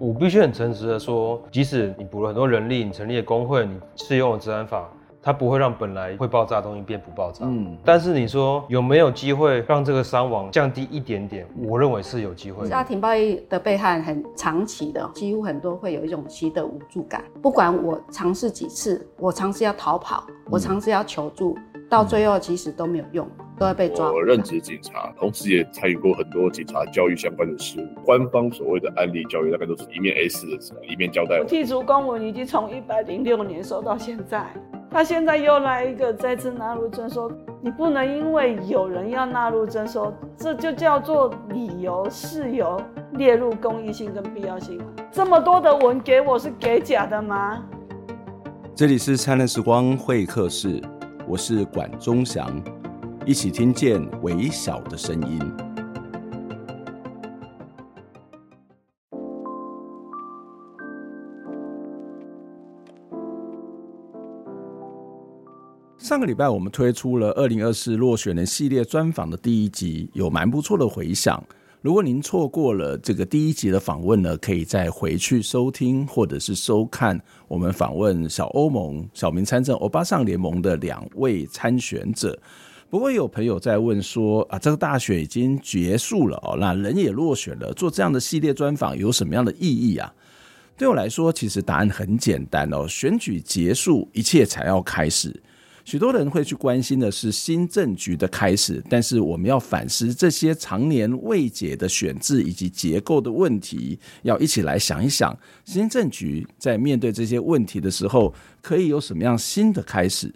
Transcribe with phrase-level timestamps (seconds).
[0.00, 4.88] 我必须很诚实的说，即使你补了很多人力，你成立了工会，你适用了治安法。
[5.22, 7.44] 它不会让本来会爆炸的东西变不爆炸。
[7.44, 11.46] 嗯，但是你说有没有机会让这个伤亡降低一点点？
[11.68, 12.66] 我认为是有机会。
[12.66, 17.22] 家庭暴力的被害很长期的，几乎很多会有一种习得无助感。
[17.42, 23.28] 不管我尝试几次，我尝试要逃跑，我尝试要求助，嗯、到最后其实都没有用，
[23.58, 24.12] 都会被抓。
[24.12, 28.00] 我任职警察，同时也参与过很多警察教育相关的事务。
[28.04, 31.46] 官方所谓的案例教育，大概都是一面 A4 的纸，一面交代我。
[31.46, 34.46] 剔除公文已经从一百零六年收到现在。
[34.88, 42.80] 他现在又来一个再次纳入征收，你不能因为有人要纳入征收，这就叫做理由事由
[43.14, 44.80] 列入公益性跟必要性。
[45.10, 47.62] 这么多的文给我是给假的吗？
[48.76, 50.82] 这里是灿烂时光会客室，
[51.30, 52.60] 我是管中祥，
[53.24, 55.38] 一起听见微小的声音。
[65.98, 71.40] 上个礼拜我们推出了二零二四落选人系列专访的第一集，有蛮不错的回响。
[71.82, 82.38] 如果您错过了这个第一集的访问呢，可以再回去收听或者是收看我们访问小欧盟小民参政欧巴桑联盟的两位参选者。
[82.90, 90.12] 不过有朋友在问说啊，这个大选已经结束了哦，那人也落选了，做这样的系列专访有什么样的意义啊？
[90.76, 95.42] 对我来说，其实答案很简单哦，选举结束，一切才要开始。
[95.90, 110.32] 许多人会去关心的是新政局的开始，但是我们要反思这些常年未解的选制以及结构的问题，要一起来想一想，新政局在面对这些问题的时候，可以有什么样新的开始。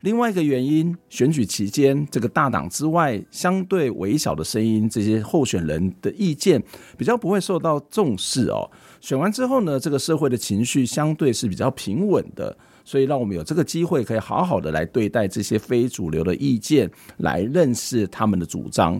[0.00, 6.60] 另外一个原因，选举期间这个大党之外相对微小的声音，这些候选人的意见
[6.98, 8.68] 比较不会受到重视哦。
[9.00, 12.58] 选完之后呢，这个社会的情绪相对是比较平稳的。
[12.86, 16.88] 所以，让我们有这个机会，可以好好的来对待这些非主流的意见，
[17.18, 18.98] 来认识他们的主张。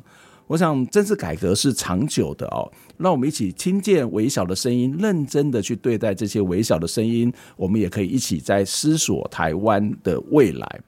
[0.49, 2.71] 我想，政治改革是长久的哦。
[2.99, 7.33] 让我们一起听见微小的声音，认真的去对待这些微小的声音。
[7.57, 10.81] 我们也可以一起在思索台湾的未来。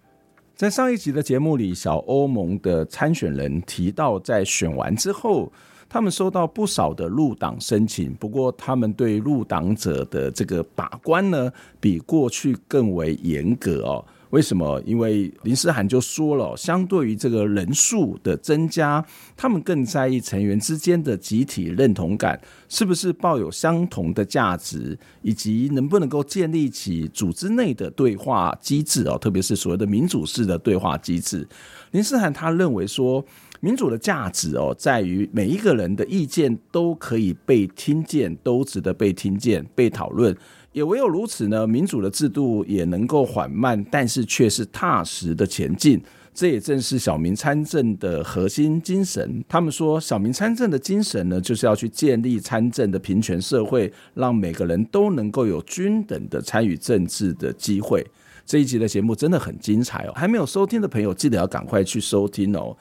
[0.57, 5.53] 在上一集的节目里，小欧盟的参选人提到，在选完之后，
[5.89, 11.51] 他们收到不少的入党申请，不过他们对入党者的这个把关呢，
[11.81, 14.05] 比过去更为严格哦。
[14.31, 14.79] 为什么？
[14.85, 19.03] 因为林思涵就说了，相对于这个人数的增加，
[19.35, 22.39] 他们更在意成员之间的集体认同感，
[22.69, 31.49] 是不是抱有相同的价值，以及能不能够建立起组织内的对话机制哦，特别是所谓的民主式的对话机制。
[31.93, 33.25] 林思涵他认为说。
[33.61, 40.37] 民主的价值哦，在于每一个人的意见都可以被听见，都值得被听见、被讨论。
[40.73, 46.01] 也唯有如此呢，民主的制度也能够缓慢，但是却是踏实的前进。
[46.33, 49.43] 这也正是小民参政的核心精神。
[49.49, 58.07] 他们说，小民参政的精神呢，就是要去建立参政的平权社会，让每个人都能够有均等的参与政治的机会。
[58.47, 62.77] 这一集的节目真的很精彩哦，还没有收听的朋友，记得要赶快去收听哦。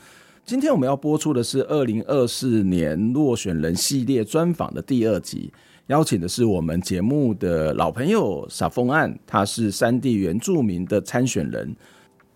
[0.48, 5.52] 今天我们要播出的是二零二四年落选人系列专访的第二集，
[5.88, 11.76] 邀请的是我们节目的老朋友撒丰案，他是三地原住民的参选人，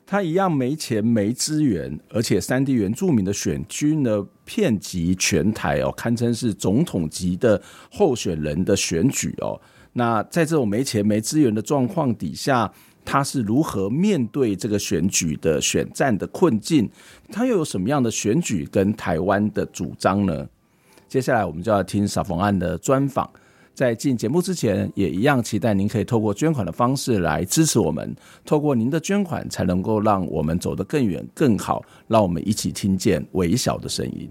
[0.06, 9.58] 他一样没钱没资源，而且三地原住民的选区呢遍及全台哦，堪称是总统级的候选人的选举哦。
[9.94, 12.70] 那在这种没钱没资源的状况底下，
[13.04, 16.90] 他是如何面对这个选举的选战的困境？
[17.32, 20.48] 他又有什么样的选举跟台湾的主张呢？
[21.08, 23.30] 接下来我们就要听撒丰案的专访。
[23.74, 28.16] 在进节目之前，也一样期待您可以透过捐款的方式来支持我们。
[28.46, 31.84] 透过您的捐款，才能够让我们走得更远、更好。
[32.08, 34.30] 让我们一起听见微小的声音。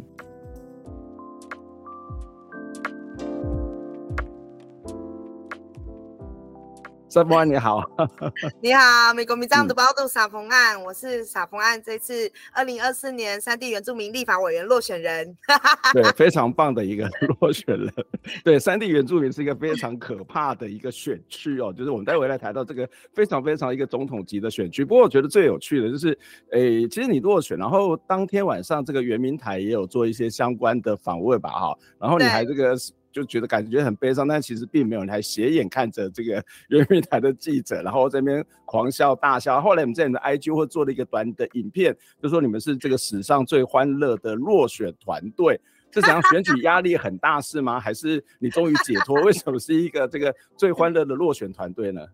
[7.11, 7.83] 撒丰案你好，
[8.63, 15.37] 你好，美国民众的报道撒丰案，嗯、我是撒丰案这次二零二四年三地原住民立法委员落选人，
[15.93, 17.11] 对，非常棒的一个
[17.41, 17.93] 落选人，
[18.45, 26.17] 对，三地原住民是一个非常可怕的一个选区哦，就是我们待会来谈到这个非常非常一个总统级的选区，不过我觉得最有趣的就是，
[26.53, 32.77] 诶、欸，其实你落选，然后当天晚上这个圆明台也有做一些相关的访问吧，哈，然后你还这个。
[33.13, 39.61] 就觉得感觉很悲伤，但其实并没有人还斜眼看着这个 原民台的记者，然后这边狂笑大笑。
[39.61, 45.61] 后来我们在你的 IG 或做了一个短的影片，就说你们是这个史上最欢乐的落选团队。
[45.93, 47.81] 是怎样选举压力很大是吗？
[47.81, 49.21] 还是你终于解脱？
[49.23, 52.07] 为什么是一个这个最欢乐的落选团队呢？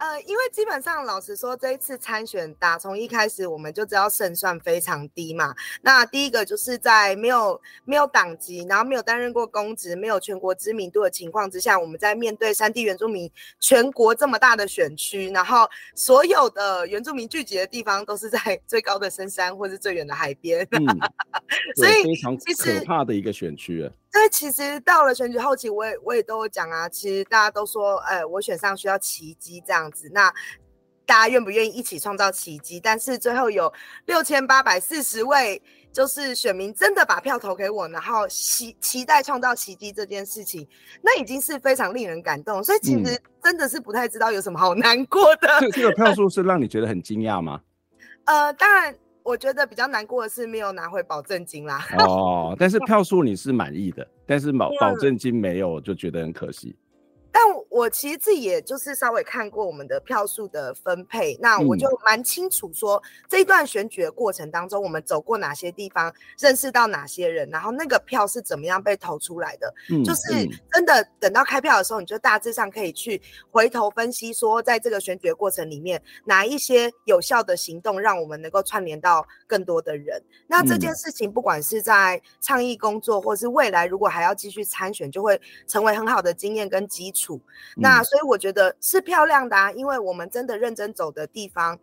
[0.00, 5.54] 呃，因为基本上老实说，这一次参选打从一开始我们就知道胜算非常低嘛。
[5.82, 13.30] 那第一个就是在没有没有党籍，然后没有担任过公职，没有全国知名度的情况之下，我们在面对山地原住民
[13.60, 20.86] 全国这么大的选区，然后所有的原住民聚集的地方都是在 最高的深山或是最远的海边，嗯、
[21.76, 23.90] 所以非常可怕的一个选区。
[24.12, 26.88] 对，其实到了选举后期，我也我也都有讲啊。
[26.88, 30.10] 其实大家都说，哎，我选上需要奇迹这样子。
[30.12, 30.32] 那
[31.06, 32.80] 大家愿不愿意一起创造奇迹？
[32.80, 33.72] 但是最后有
[34.06, 35.62] 六千八百四十位，
[35.92, 40.66] 就是选民真的把票投给我，然后期期待创造奇迹这件事情，
[41.00, 42.64] 那已经是非常令人感动。
[42.64, 45.48] 所以其实真的是不太知道有什么好难过的。
[45.60, 47.60] 这、嗯、这个票 数是让你觉得很惊讶吗？
[48.24, 48.92] 呃，当然。
[49.22, 51.80] 我觉得比较难过的是没有拿回保证金啦。
[51.98, 56.74] 哦，但是 票数你是满意的，但是保保证金没有，就觉得很可惜。
[57.32, 69.72] 但我其实自己也就是稍微看过我们的票数的分配，那我就蛮清楚说，这一段选举的过程当中，我们走过哪些地方，认识到哪些人，然后那个票是怎么样被投出来的。
[69.88, 73.22] 嗯，就是真的等到开票的时候，你就大致上可以去
[73.52, 80.20] 回头分析说，在这个选举的过程里面，哪一些有效的行动让我们能够串联到更多的人。
[80.48, 87.40] 那这件事情不管是在倡议工作，或是未来如果还要继续参选，就会成为很好的经验跟基础。
[87.76, 91.78] 那所以我觉得是漂亮的啊，因为我们真的认真走的地方，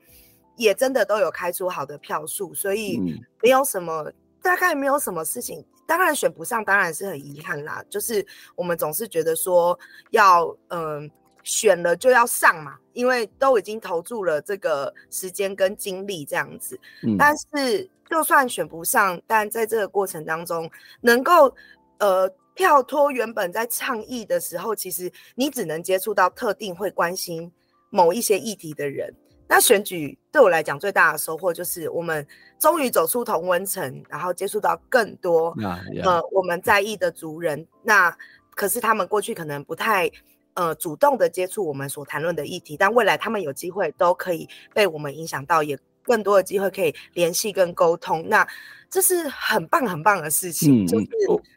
[0.56, 3.00] 也真的都有开出好的票数，所以
[3.42, 5.66] 没有什么，大概没有什么事情。
[5.86, 7.84] 当然选不上，当然是很遗憾啦。
[7.90, 8.26] 就是
[8.56, 9.80] 我们总是觉得说
[10.10, 11.10] 要嗯、呃、
[11.44, 16.78] 选了就要上嘛，因为都已经投注了这个时间跟精力这样子。
[17.18, 20.70] 但是就算选不上，但在这个过程当中
[21.00, 21.56] 能够
[22.00, 22.32] 呃。
[22.58, 27.52] 票托原本在倡议的时候，其实你只能接触到特定会关心
[27.92, 29.14] 某一些议题的人。
[29.48, 32.26] 那选举对我来讲最大的收获就是，我们
[32.58, 36.10] 终于走出同温层，然后接触到更多、uh, yeah.
[36.10, 37.64] 呃我们在意的族人。
[37.84, 38.10] 那
[38.56, 40.10] 可是他们过去可能不太
[40.56, 45.78] 呃主动的接触我们所谈论的议题，但未来他们有机会都可以被我们影响到，也
[46.08, 48.26] 更多的机会可以联系跟沟通。
[48.30, 48.48] 那
[48.90, 51.08] 这是很棒很棒的事情，嗯，就是，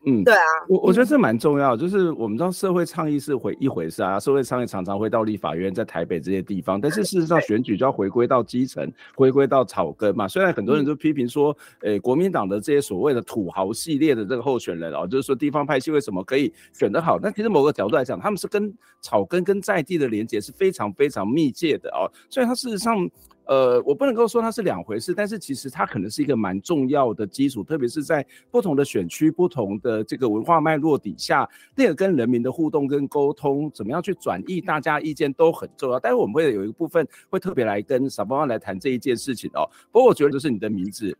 [0.04, 10.26] 嗯，对啊，我我觉得这蛮重要，就是我们知道社会倡议是回一回事啊，社会倡议常常会到立法院，在台北这些地方，但是事实上选举就要回归到基层，回归到草根嘛。
[10.26, 17.16] 虽然很多人都批评说，诶、嗯欸，国民党的这些所谓的土豪系列的这个候选人哦，就是说地方派系为什么可以选得好？
[17.16, 23.08] 但其实某个角度来讲，他们是跟草根跟在地的连接是非常非常密切的哦，所以他事实上。
[23.46, 35.98] 呃，我不能够说它是两回事，但是其实它可能是一个蛮重要的基础，特别是在不同的选区、不同的这个文化脉络底下，那个跟人民的互动跟沟通，怎么样去转译大家意见都很重要。
[35.98, 39.68] 待会我们会有一个部分会特别来跟撒丰安来谈这一件事情哦。
[39.90, 41.16] 不过我觉得就是你的名字，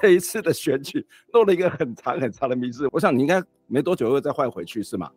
[0.00, 5.10] 这一次的选举弄了一个很长很长的名字，我想你应该没多久又再换回去是吗？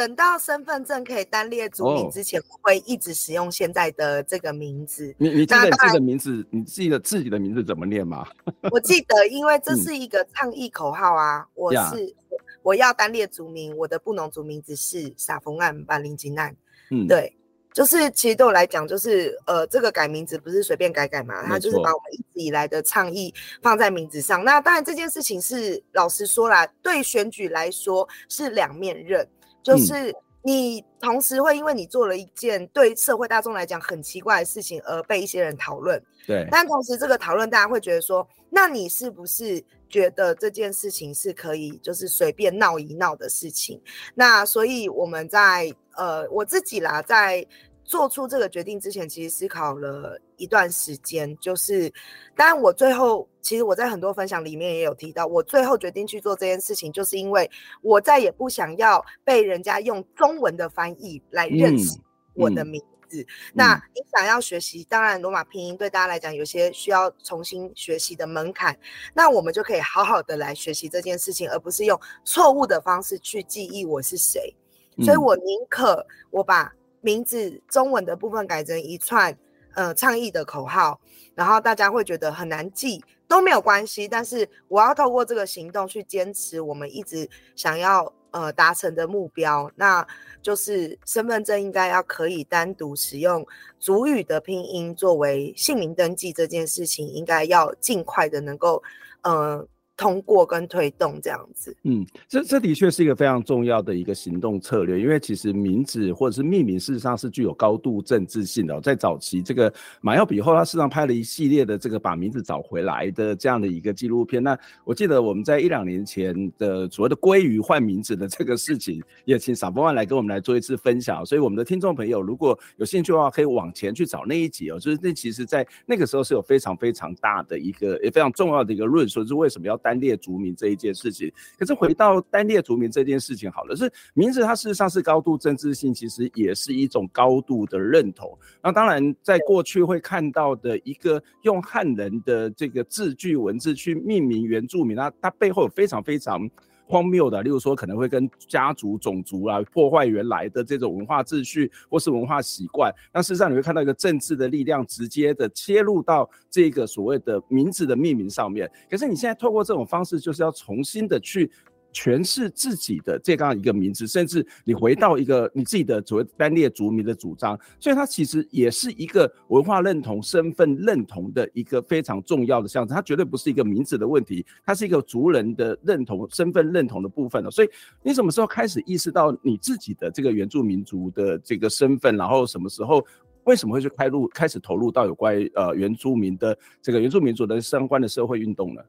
[0.00, 5.14] 等到身份证可以单列族名之前，我会一直使用现在的这个名字。
[5.18, 8.26] 你你记得你自己的名字，你记得自己的名字怎么念吗？
[8.72, 11.46] 我记得，因为这是一个倡议口号啊。
[11.52, 12.16] 我是
[12.62, 16.56] 我要单列族名，我的布农族名字是撒丰安巴林吉难。
[16.90, 17.36] 嗯，对，
[17.74, 24.42] 就是其实对我来讲，就是呃，这个改名字不是随便改改嘛，他就是把我们一直以来的倡议放在名字上。
[24.42, 29.28] 那当然这件事情是老实说啦，对选举来说是两面刃。
[29.62, 36.46] 就是你同时会因为你做了一件对社会大众来讲很奇怪的事情而被一些人讨论，对。
[36.50, 43.80] 但同时这个讨论大家会觉得说，那你是不是觉得这件事情是可以就是随便闹一闹的事情？
[44.14, 47.46] 那所以我们在呃我自己啦，在。
[47.90, 51.36] 做出这个决定之前，其实思考了一段时间。
[51.38, 51.92] 就是，
[52.36, 57.50] 当然我最后，其实我在很多分享里面也有提到，我最后决定去做这件事情，就是因为
[57.82, 61.98] 我再也不想要被人家用中文的翻译来认识
[62.34, 63.22] 我的名字。
[63.22, 68.78] 嗯嗯、那你想要学习，当然罗马拼音对大家来讲有些需要重新学习的门槛，
[69.12, 74.54] 那我们就可以好好的来学习这件事情，而不是用错误的方式去记忆我是谁。
[75.02, 76.72] 所以我宁可我把。
[77.00, 79.36] 名字中文的部分改成一串
[79.74, 81.00] 呃倡议的口号，
[81.34, 90.06] 然后大家会觉得很难记都没有关系，但是我要透过这个行动去坚持我们一直想要呃达成的目标，那
[90.42, 93.46] 就是身份证应该要可以单独使用
[93.78, 98.82] 主语的拼音作为姓名登记这件事情，应该要尽快的能够
[99.22, 99.66] 呃。
[100.00, 101.76] 通过跟推动这样子。
[101.82, 108.80] 嗯，这这的确是一个非常重要的一个行动策略，因为其实名字或者是命名事实上是具有高度政治性的。
[108.80, 114.42] 在早期，这个马耀比后，他事实上拍了一系列的这个把名字找回来的这样的一个纪录片。
[114.42, 121.26] 那我记得我们在一两年前的所谓的鲑鱼换名字的这个事情，也请撒丰万来跟我们来做一次分享。
[121.26, 124.78] 所以我们的听众朋友如果有兴趣的话，可以往前去找那一集哦。
[124.78, 131.28] 就是那其实，在那个时候是有非常非常大的一个也非常重要的一个论述，是为什么要带单列族名这一件事情。
[131.58, 138.38] 可是回到单列族名这件事情好了，是名字它事实上是高度政治性，其实也是一种高度的认同。
[138.62, 146.48] 那当然，在过去会看到的一个用汉人的这个字句文字去命名原住民，那它背后有非常非常
[146.90, 152.92] 荒谬的，例如说可能会跟家族、种族啊破坏原来的这种文化秩序或是文化习惯。
[153.14, 158.68] 那事实上你会看到一个政治的力量直接的切入到这个所谓的名字的命名上面。
[158.90, 161.48] 可是你现在透过这种方式，就是要重新的去。
[161.92, 172.94] 诠释自己的这样一个名字，甚至你回到一个你自己的所谓单列族民的主张，所以它其实也是一个文化认同、身份认同的一个非常重要的象征。
[172.94, 177.50] 它绝对不是一个名字的问题，它是一个族人的认同、身份认同的部分了。
[177.50, 177.68] 所以
[178.02, 182.16] 你什么时候开始意识到你自己的这个原住民族的这个身份？
[182.16, 183.04] 然后什么时候
[183.44, 188.82] 为什么会去开入开始投入到有关呃原住民的这个原住民族的相关的社会运动呢？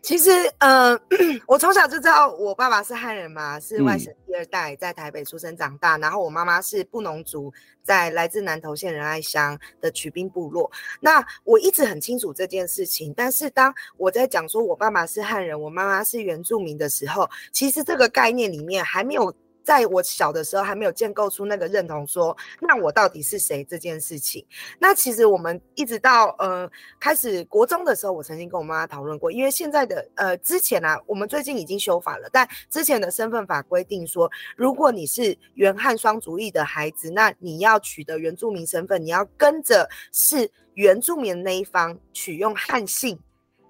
[0.00, 0.98] 其实，呃，
[1.46, 5.96] 我从小就知道我爸爸是汉人嘛，是外省第二代，在台北出生长大。
[5.96, 7.52] 嗯、然后我妈妈是布农族，
[7.82, 10.70] 在来自南投县仁爱乡的曲兵部落。
[11.00, 13.12] 那我一直很清楚这件事情。
[13.14, 19.34] 但是当我在讲说我爸爸是汉人，我妈妈是原住民的时候，其实这个概念里面还没有。
[19.68, 24.42] 在我小的时候还没有建构出那个认同说，那我到底是谁这件事情。
[24.78, 26.66] 那其实我们一直到呃
[26.98, 43.20] 开始国中的时候，我曾经跟我妈妈讨论过，因为现在的呃之前啊，我们最近已经修法了，但之前的身份法规定说，如果你是原汉双族裔的孩子，那你要取得原住民身份，你要跟着是原住民那一方取用汉姓。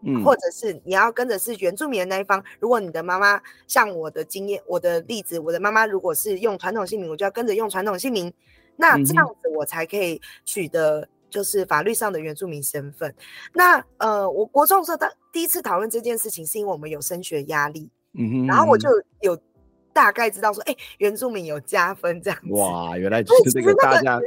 [0.02, 8.32] 嗯，或者是你要跟着是原住民的那一方，如果你的妈妈像我的经验，我的例子，我的妈妈如果是用传统姓名，我就要跟着用传统姓名，
[8.76, 13.12] 那这样子我才可以取得就是法律上的原住民身份。
[13.52, 18.88] 那呃，我国中的时候，当第一次讨论这件事情，是因为我们有升学压力，嗯哼，然后我就
[19.20, 19.36] 有
[19.92, 22.52] 大概知道说，哎、欸，原住民有加分这样子。
[22.52, 24.20] 哇，原来就是这个大家。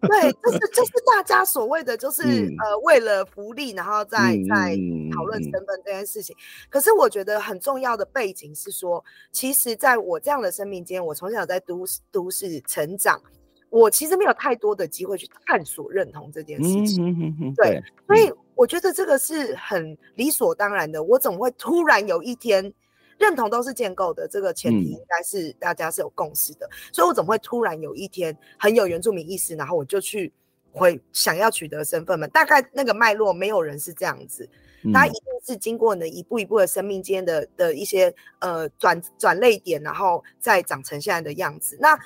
[0.00, 4.76] 对，就是就是大家所谓的，就是、嗯、呃，为了福利，然后再再
[5.14, 6.34] 讨论身份这件事情。
[6.68, 13.20] 可是我觉得很重要的背景是说，其实在我这样的生命间，我从小在都市都市成长，
[13.68, 17.54] 我其实没有太多的机会去探索认同这件事情。
[17.54, 21.02] 对，所以我觉得这个是很理所当然的。
[21.02, 22.72] 我总会突然有一天。
[23.20, 30.32] 认同都是建构的，这个前提应该是大家是有共识的，嗯、所以我怎么会突然有一天很有原住民意识，然后我就去
[30.72, 32.26] 会想要取得身份嘛？
[32.28, 34.48] 大概那个脉络，没有人是这样子，
[34.94, 41.76] 他、嗯、一定是经过你一步一步的生命间的的一些呃转转捩点，然后再长成现在的样子。
[41.78, 41.98] 那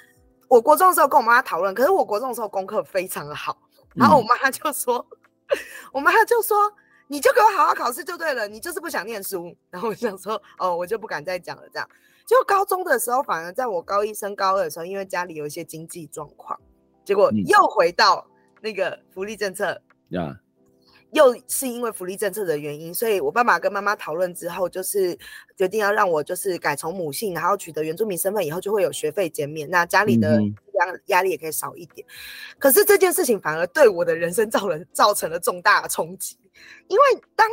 [0.49, 3.57] 我国中的时候跟我妈妈讨论，可是我国中的时候功课非常的好，
[3.95, 5.07] 然后我妈就说，
[5.47, 5.59] 嗯、
[5.95, 6.57] 我妈就说。
[7.07, 9.55] 你就给我好好考试就对了，你就是不想念书。
[9.71, 11.63] 然后我想说，哦，我就不敢再讲了。
[11.73, 11.89] 这样，
[12.27, 16.59] 就高中的时候，反而在我高一升高二的时候，因为家里有一些经济状况，
[17.05, 18.27] 结果又回到
[18.63, 19.81] 那个福利政策。
[20.09, 20.39] 呀、嗯，
[21.13, 25.17] 又是因为福利政策的原因，所以我爸爸跟妈妈讨论之后，就是
[25.57, 32.07] 决定要让我就是改从母姓，然后取得原住民身份以后，就会有学费减免，那家里的压压力也可以少一点。
[32.09, 36.39] 嗯、可是这件事情反而对我的人生造成造成了重大的冲击。
[36.89, 37.03] 因为
[37.37, 37.49] 当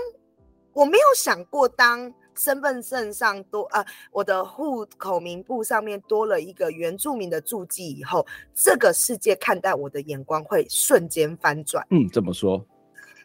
[0.73, 11.85] 我没有想过，当身份证上多呃，我的户口名簿上面多了一个原住民的注记以后，这个世界看待我的眼光会瞬间翻转。
[11.89, 12.65] 嗯，怎么说？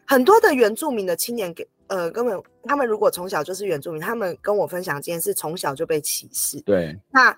[0.07, 6.61] 很多的原住民的青年给呃，根本他们如果从小就是原住民，他们跟我分享这件事，从小就被歧视。
[6.63, 7.37] 对，那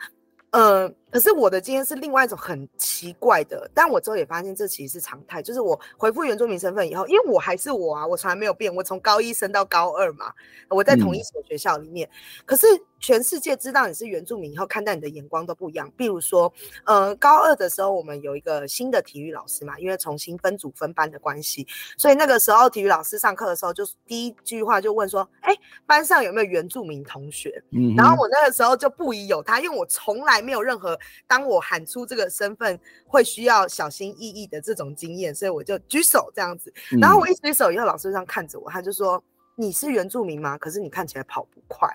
[0.52, 0.92] 呃。
[1.10, 10.32] 可是我的经验是另外一种很奇怪的，但我之后也发现这其实是常态，就是我回复原住民身份以后，因为我还是我啊，我从来没有变，我从高一升到高二嘛，
[10.68, 12.06] 我在同一所学校里面。
[12.08, 12.66] 嗯、可是
[13.00, 15.90] 全世界知道你是原住民以后，看待你的眼光都不一样。
[15.96, 16.52] 比如说，
[16.84, 25.54] 呃，高二的时候我们有一个新的体育老师嘛，因为重新分组分班的关系，所以那个时候体育老师上课的时候，就第一句话就问说：“哎，
[25.86, 30.97] 班上有没有原住民同学？”嗯，然后我那个时候就不疑有他，因为我从来没有任何。
[31.26, 36.72] 当我喊出这个身份，会需要小心翼翼的这种经验，所以我就举手这样子。
[37.00, 39.22] 然后我一举手以后，老师这样看着我，他就说
[39.56, 40.56] ：“你是原住民吗？
[40.58, 41.88] 可是你看起来跑不快。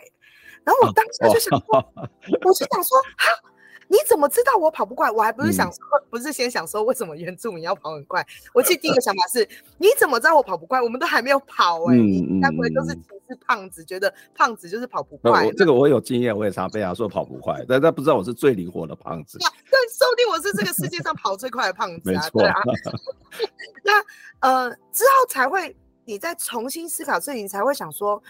[0.63, 3.52] 然后我当时就想 我就想说，哈。
[3.87, 5.11] 你怎么知道我跑不快？
[5.11, 8.25] 我还不是想说，嗯、不是先想说为什么原住民要跑很快？
[8.53, 9.47] 我其实第一个想法是，
[9.77, 10.81] 你怎么知道我跑不快？
[10.81, 15.49] 我们都还没有跑哎、你该不会都是歧视胖子，觉得胖子就是跑不快？
[15.57, 19.37] 这个我有经验，我也常被他说跑不快，但他不知道我是最灵活的胖子。
[19.41, 22.21] 对，说不定我是这个世界上跑最快的胖子啊！
[22.21, 22.41] 没错。
[23.83, 24.01] 那
[24.39, 25.75] 呃之后才会，
[26.05, 28.21] 你再重新思考这，你才会想说。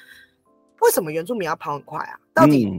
[0.84, 2.20] 为什么原住民要跑很快啊？
[2.34, 2.70] 到底是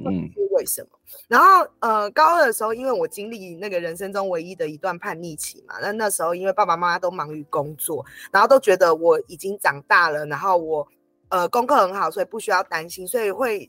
[0.50, 0.88] 为什么？
[0.92, 10.86] 嗯嗯、然后呃，高二的时候，因为我经历那个人生中唯一的一段叛逆期嘛，那那时候因为爸爸妈妈都忙于工作，然后都觉得我已经长大了，然后我
[11.28, 13.68] 呃功课很好，所以不需要担心，所以会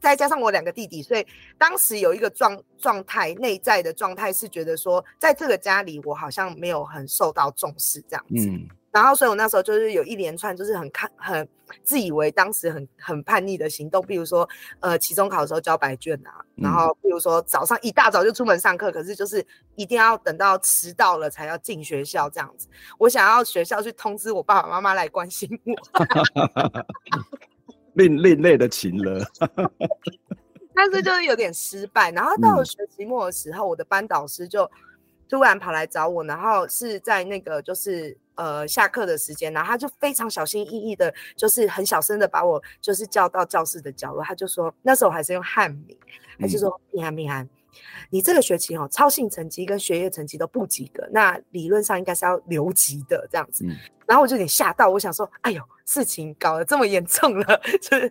[0.00, 1.26] 再加上我两个弟弟，所以
[1.58, 8.46] 当时有一个状状态，内在的状态是觉得说，在这个家里我好像没有很受到重视这样子。
[8.48, 11.48] 嗯然后，所以我那时候就是有一连串，就是很看很
[11.82, 14.46] 自以为当时很很叛逆的行动，比如说，
[14.80, 19.44] 呃，期中考的时候交白卷啊，然后比如说早上一大早就出门上课，可是就是
[19.76, 22.68] 一定要等到迟到了才要进学校这样子。
[22.98, 25.74] 我想要学校去通知我爸爸妈妈来关心我，
[27.94, 29.24] 另另类的情了，
[30.74, 32.10] 但是就是有点失败。
[32.10, 34.70] 然后到了学期末的时候，嗯、我的班导师就
[35.32, 38.16] 突然跑来找我，然后是在那个就是。
[38.34, 45.96] 呃，下课的时间，然后他就非常小心翼翼的，就是很小声的把我就是叫到教室的角落，他就说，那时候我还是用汉名，
[46.40, 47.46] 他就说，平安平安，
[48.08, 58.10] 你这个学期哦，操性成绩跟学业成绩都不及格，那理论上应该是要留级的这样子，嗯、然后我就有点吓到，我想说，哎呦，事情搞得这么严重了， 就是。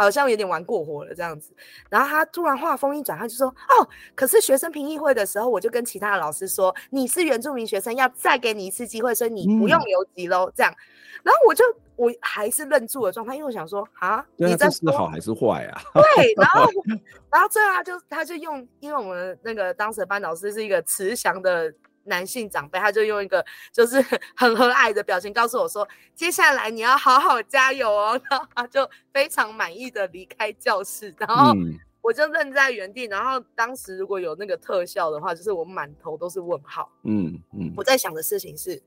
[0.00, 1.52] 好像有点玩过火了这样子，
[1.88, 10.48] 然后他突然话锋一转，他就说：“哦，可是学生评议会的时候，我就跟其他的老师说，你是原住民学生，要再给你一次机会，所以你不用留级喽。
[10.48, 10.74] 嗯”这样，
[11.22, 11.64] 然后我就
[11.96, 15.82] 我还是愣住了状态，因为我想说啊，你这是好还是坏啊？
[16.16, 16.70] 对，然后
[17.30, 21.72] 然后最后他就他就用，因为我们那个当时的班导师是一个慈祥的。
[22.10, 24.02] 男性长辈，他就用一个就是
[24.36, 31.54] 很和蔼的表情告诉我说：“接下来你要好好加油哦。”然后他就非常满意的离开教室，然后
[32.02, 33.04] 我就愣在原地。
[33.04, 36.90] 然后当时如果有那个特效的话，就是我满头都是问号。
[37.04, 38.82] 嗯嗯，我在想的事情是，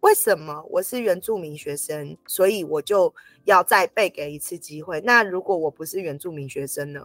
[0.00, 3.12] 为什么我是原住民学生，所以我就
[3.44, 5.00] 要再被给一次机会？
[5.00, 7.00] 那如果我不是原住民学生呢？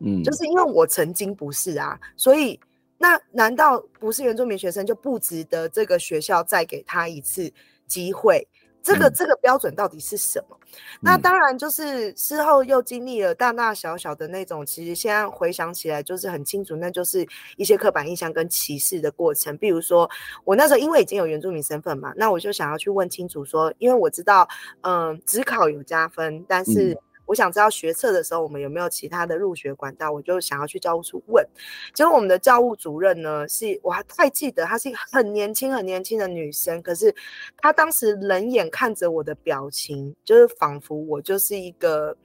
[0.00, 2.58] 嗯，就是因为我曾经不是啊，所以。
[2.98, 7.50] 那难道不是原住民学生就不值得这个学校再给他一次
[7.86, 8.46] 机会？
[8.80, 10.56] 这个、嗯、这个标准到底是什么？
[10.62, 19.56] 嗯、那当然就是事后又经历了大大小小的那种，其实现在回想起来就是很清楚，那就是一些刻板印象跟歧视的过程。
[19.58, 20.08] 比如说
[20.44, 24.48] 我那时候因为已经有原住民身份嘛，那我就想要去问清楚说，因为我知道，
[24.82, 26.98] 嗯，只考有加分，但是、嗯。
[27.28, 31.46] 我想知道学测的时候我们有没有其他的入学管道，我就想要去教务处问。
[31.92, 37.14] 结果我们的教务主任呢，是我还太记得，她是一个很年轻很年轻的女生，可是
[37.58, 42.16] 她当时冷眼看着我的表情，就是仿佛我就是一个，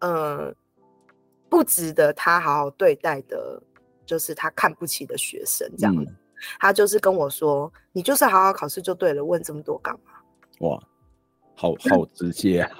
[0.00, 0.54] 呃，
[1.48, 3.62] 不值得她好好对待的，
[4.04, 6.06] 就是她看不起的学生这样。
[6.60, 10.12] 她、嗯、就是跟我说：“你就是好好考试就对了，问这么多干嘛？”
[10.60, 10.78] 哇。
[11.56, 12.70] 好好直接啊！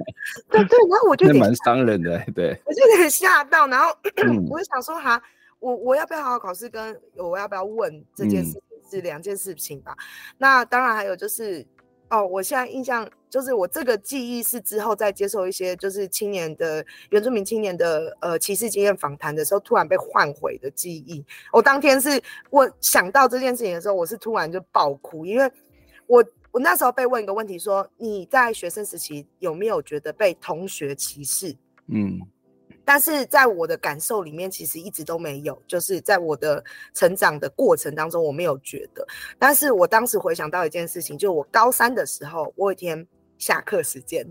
[0.48, 5.22] 对对，然后我就蛮伤人的，对，我就很吓到，然后、嗯、我就想说哈，
[5.60, 8.60] 我我要不要好好考试，跟我要不要问这件事情
[8.90, 9.92] 是两件事情吧。
[9.92, 10.04] 嗯、
[10.38, 11.64] 那当然还有就是，
[12.08, 21.22] 哦，我现在印象就是我这个记忆是之后再接受一些就是青年的原住民青年的呃歧视经验访谈的时候，突然被唤回的记忆。
[21.52, 25.52] 我当天是我想到这件事情的时候，我是突然就爆哭，因为
[26.06, 26.24] 我。
[26.54, 31.52] 我那时候被问一个问题，说你在学生时期有没有觉得被同学歧视？
[31.88, 32.20] 嗯，
[32.84, 36.62] 但是在我的感受里面，其实一直都没有，就是在我的
[36.92, 39.04] 成长的过程当中，我没有觉得。
[39.36, 43.04] 但是我当时回想到一件事情，就我高三的时候，我有一天
[43.36, 44.24] 下课时间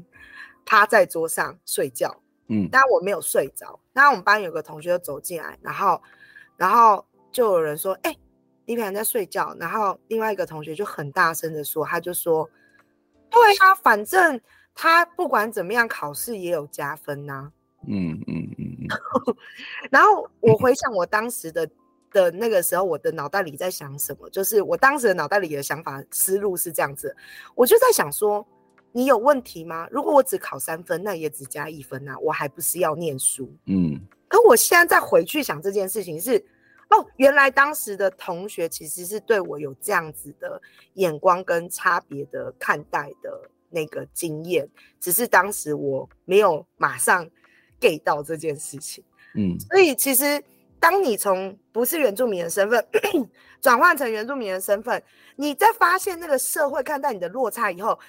[0.66, 2.16] 趴在桌上睡觉，
[2.48, 3.78] 嗯，但我没有睡着。
[3.92, 6.02] 那我们班有个同学就走进来，然后，
[6.56, 8.18] 然后就有人说，哎、欸。
[8.66, 12.50] 李平在睡觉，然后另外一个同学就很大声的说，他就说
[13.30, 14.40] ：“对啊，反正
[14.74, 17.52] 他不管怎么样考试也有加分呐、啊。”
[17.88, 18.88] 嗯嗯嗯嗯。
[19.92, 21.70] 然后我回想我当时的
[22.10, 24.30] 的那个时候，我的脑袋里在想什么？
[24.30, 27.14] 就是我当时的脑袋里的想法思路是这样子，
[27.56, 28.48] 我就在想说：
[28.94, 29.90] 你有问题吗？
[29.92, 33.54] 如果我只考三分，那也只加一分啊，我还不是要念书？
[33.66, 34.00] 嗯。
[34.30, 36.42] 可我现在再回去想这件事情是。
[36.94, 40.62] 哦，原来当时的同学其实是对我有这样子的
[40.94, 44.68] 眼光跟差别的看待的，那个经验，
[45.00, 47.28] 只是当时我没有马上
[47.80, 49.04] get 到这件事情。
[49.36, 50.44] 嗯，所以其实
[50.80, 52.86] 当你从不是原住民的身份
[53.60, 55.02] 转换成原住民的身份，
[55.36, 58.00] 你在发现那个社会看待你的落差以后，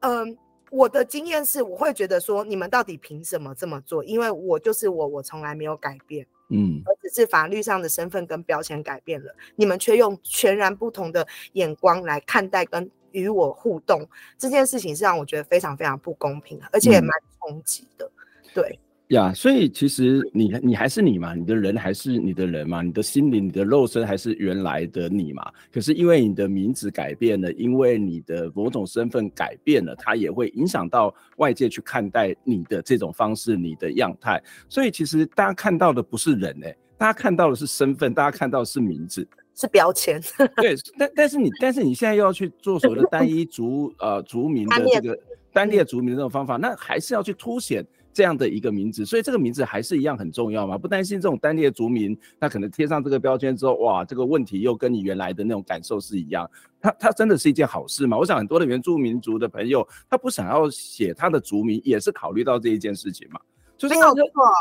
[0.00, 0.38] 嗯。
[0.68, 4.02] 我的经验是，我会觉得说，你们到底凭什么这么做？
[4.02, 18.78] 因为我就是我，我从来没有改变，嗯，而只是法律上的身份跟标签改变了，你们却用全然不同的眼光来看待跟与我互动，这件事情是让我觉得非常非常不公平，而且也蛮冲击的，嗯、对。
[19.08, 25.48] 呀，yeah, 所以其实你你还是你嘛，你的人还是你的人嘛，你的心灵、你的肉身还是原来的你嘛。
[25.72, 34.42] 可是因为你的名字改变了，因为你的某种身份改变了，它也会影响到外界去看待你的这种方式、你的样态。
[34.68, 40.20] 所以其实大家看到的不是人哎、欸，大家看到的是身份，大家看到的是名字，是标签。
[40.56, 45.16] 对，但但是你但是你现在又要去做所谓的单一族呃族名的这个
[45.52, 47.86] 单列族名的这种方法，那还是要去凸显。
[48.16, 50.78] 这样的一个名字，所以这个名字还是一样很重要嘛？
[50.78, 56.50] 不担心这种单列族名，那可能贴上这个标签之后，哇，这个问题又跟你原来的那种感受是一样。
[56.80, 58.16] 它它真的是一件好事吗？
[58.16, 63.38] 我想很多的原住民族的朋友，他不想要写他的族名，也是考虑到这一件事情嘛。
[63.76, 63.94] 就是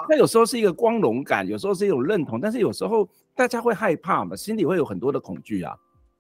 [0.10, 5.74] 他有时候是一个光荣感，有时候是一种认同，但是有时候大家会害怕嘛，心里会有很多的恐惧啊。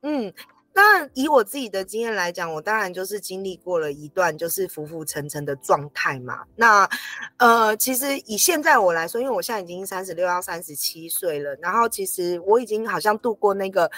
[0.03, 0.31] 嗯。
[0.77, 6.43] 那以我自己的经验来讲，我当然就是经历过了一段就是浮浮沉沉的状态嘛。
[6.57, 6.87] 那
[7.37, 13.89] 呃，其实以现在我来说，因为我现在已经三十六到三十七岁了，然后其实我已经好像度过那个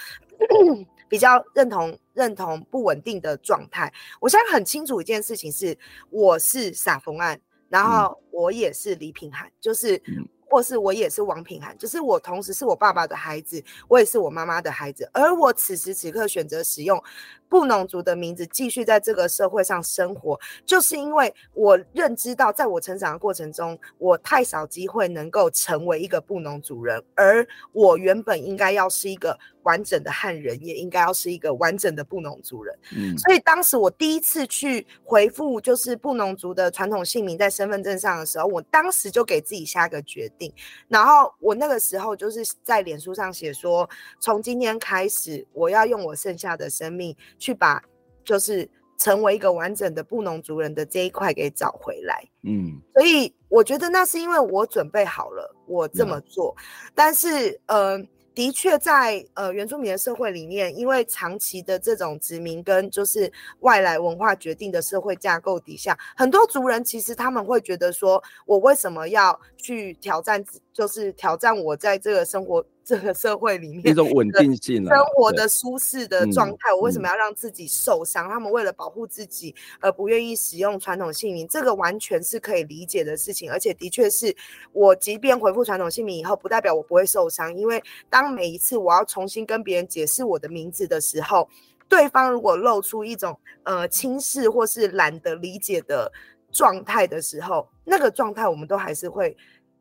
[1.10, 3.92] 比较认同认同不稳定的状态。
[4.20, 5.76] 我现在很清楚一件事情是，
[6.12, 10.00] 我是撒疯案，然后我也是李品涵，就是。
[10.49, 17.01] 或是我也是王品涵，就是我同时是我爸爸的孩子，我也是我妈妈的孩子，而我此时此刻选择使用
[17.49, 29.38] 布农族的名字继续在这个社会上生活，就是因为我认知到，在我成长的过程中，我太少机会能够成为一个布农族人，而我原本应该要是一个。
[29.67, 40.53] 完整的汉人也应该要是一个完整的布农族人，嗯，所以当时我第一次去回复就是布农族的传统姓名在身份证上的时候，我当时就给自己下个决定，
[40.88, 43.89] 然后我那个时候就是在脸书上写说，
[44.21, 47.84] 从今天开始，我要用我剩下的生命去把
[48.23, 58.01] 就是成为一个完整的布农族人的这一块给找回来，嗯，所以我觉得那是因为我准备好了，我这么做，嗯，但是呃。
[58.38, 72.63] 的确，在呃原住民的社会里面，因为长期的这种殖民跟就是外来文化决定的社会架构底下，很多族人其实他们会觉得说，我为什么要去挑战，就是挑战我在这个生活。
[72.88, 78.30] 这个社会里面一种稳定性，生活的舒适的状态，我为什么要让自己受伤？
[78.30, 83.52] 他们为了保护自己而不愿意使用传统姓名，这个完全是可以理解的事情。
[83.52, 84.34] 而且的确是
[84.71, 91.50] 我，即便回复传统姓名以后，不代表我不会受伤，因为当每一次我要重新跟别人解释我的名字的时候，
[91.89, 96.10] 对方如果露出一种呃轻视或是懒得理解的
[96.54, 99.36] 状态的时候，那个状态我们都还是会。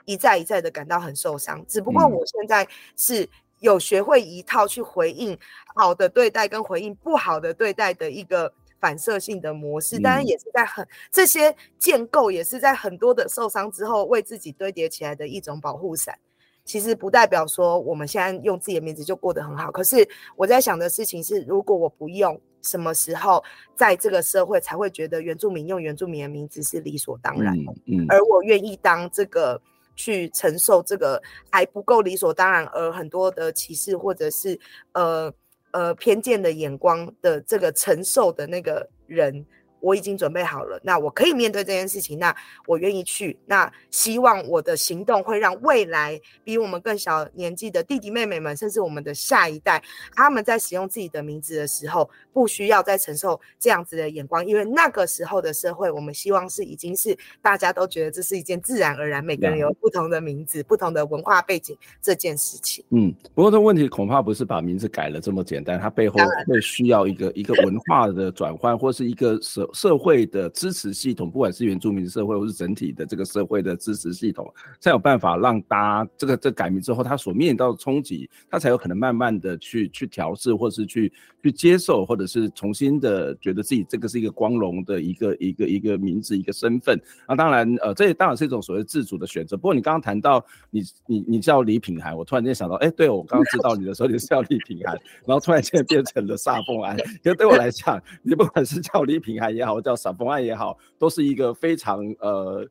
[0.07, 2.66] 一再一再的感到很受伤，只不过我现在
[2.97, 3.29] 是
[3.61, 5.37] 有学会一套去回应
[5.75, 16.16] 好的对待跟回应不好的对待的一个反射性的模式，当然也是在很这些建构也是在很多的受伤之后为自己堆叠起来的一种保护伞。
[16.64, 23.42] 其实不代表说我们现在用自己的名字就过得很好，可是我在想的事情是，如果我不用，什么时候
[23.75, 27.57] 在这个社会才会觉得原住民用原住民的名字是理所当然？
[27.57, 29.61] 嗯，嗯，而我愿意当这个。
[29.97, 34.57] 去承受这个还不够理所当然，而很多的歧视或者是
[34.93, 35.33] 呃
[35.73, 39.45] 呃偏见的眼光的这个承受的那个人。
[39.87, 42.35] 我已经准备好了，那我可以面对这件事情，那
[42.66, 43.38] 我愿意去。
[43.46, 49.81] 那希望我的行动会让未来比我们更小年纪的弟弟妹妹们，甚至我们的下一代，
[50.16, 62.85] 他们在使用自己的名字的时候，不需要再承受这样子的眼光，因为那个时候的社会，我们希望是已经是大家都觉得这是一件自然而然，每个人有不同的名字、不同的文化背景这件事情。
[62.90, 66.18] 嗯，不过这问题恐怕不是把名字改了这么简单，它背后
[66.49, 69.64] 会需要一个一个文化的转换，或是一个社。
[69.77, 81.12] 社会的支持系统，不管是原住民社会，或是整体的这个社会的支持系统，才有办法让大家这个这、改名之后，他所面临到的冲击，他才有可能慢慢的去去调试，或是去
[81.43, 86.99] 去接受，或者是重新的觉得自己这个是一个光荣的一个一个一个名字一个身份。
[87.29, 89.57] 那当然，呃，这也当然是一种所谓自主的选择。
[89.57, 96.97] 不过你刚刚谈到你你你叫李品涵，我突然间想到，哎，对，我刚刚知道你的时候你是叫李品涵，然后突然间变成了萨凤安。
[96.97, 102.69] 其实对我来讲，你不管是叫李品涵也好，叫撒丰案也好，都是一个非常呃。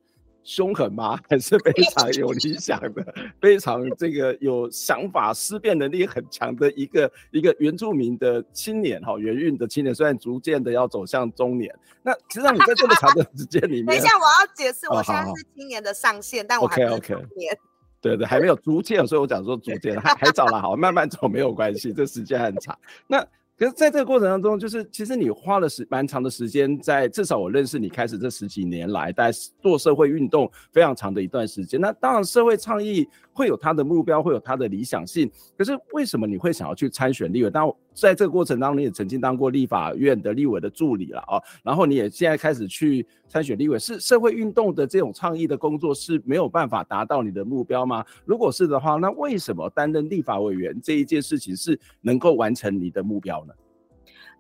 [0.48, 1.19] 凶狠吗？
[1.28, 17.00] 还是非常有理想的， 非常这个有想法、思辨能力很强的一个一个原住民的青年哈，原运的青年，虽然逐渐的要走向中年，那实际上你在这么长的时间里面， 等一下我要解释，我现在是青年的上限，哦、但我还没中
[17.36, 17.60] 年，okay, okay.
[18.00, 23.28] 对对，还没有逐渐，所以我讲说逐渐还还早了，好，慢慢走没有关系，这时间很长，那。
[23.58, 31.80] 可是，在这个过程当中，就是其实你花了时蛮长的时间，在至少我认识你开始这十几年来，在做社会运动非常长的一段时间。
[31.80, 35.30] 那当然，社会倡议会有他的目标，会有他的理想性。
[35.58, 37.50] 可是，为什么你会想要去参选立委？
[37.52, 48.06] 当在这个过程当中，你也曾经当过立法院的立委的助理了啊，然后你也现在开始去参选立委，是社会运动的这种倡议的工作是没有办法达到你的目标吗？
[48.24, 53.54] 如果是的话，那为什么担任立法委员这一件事情是能够完成你的目标呢？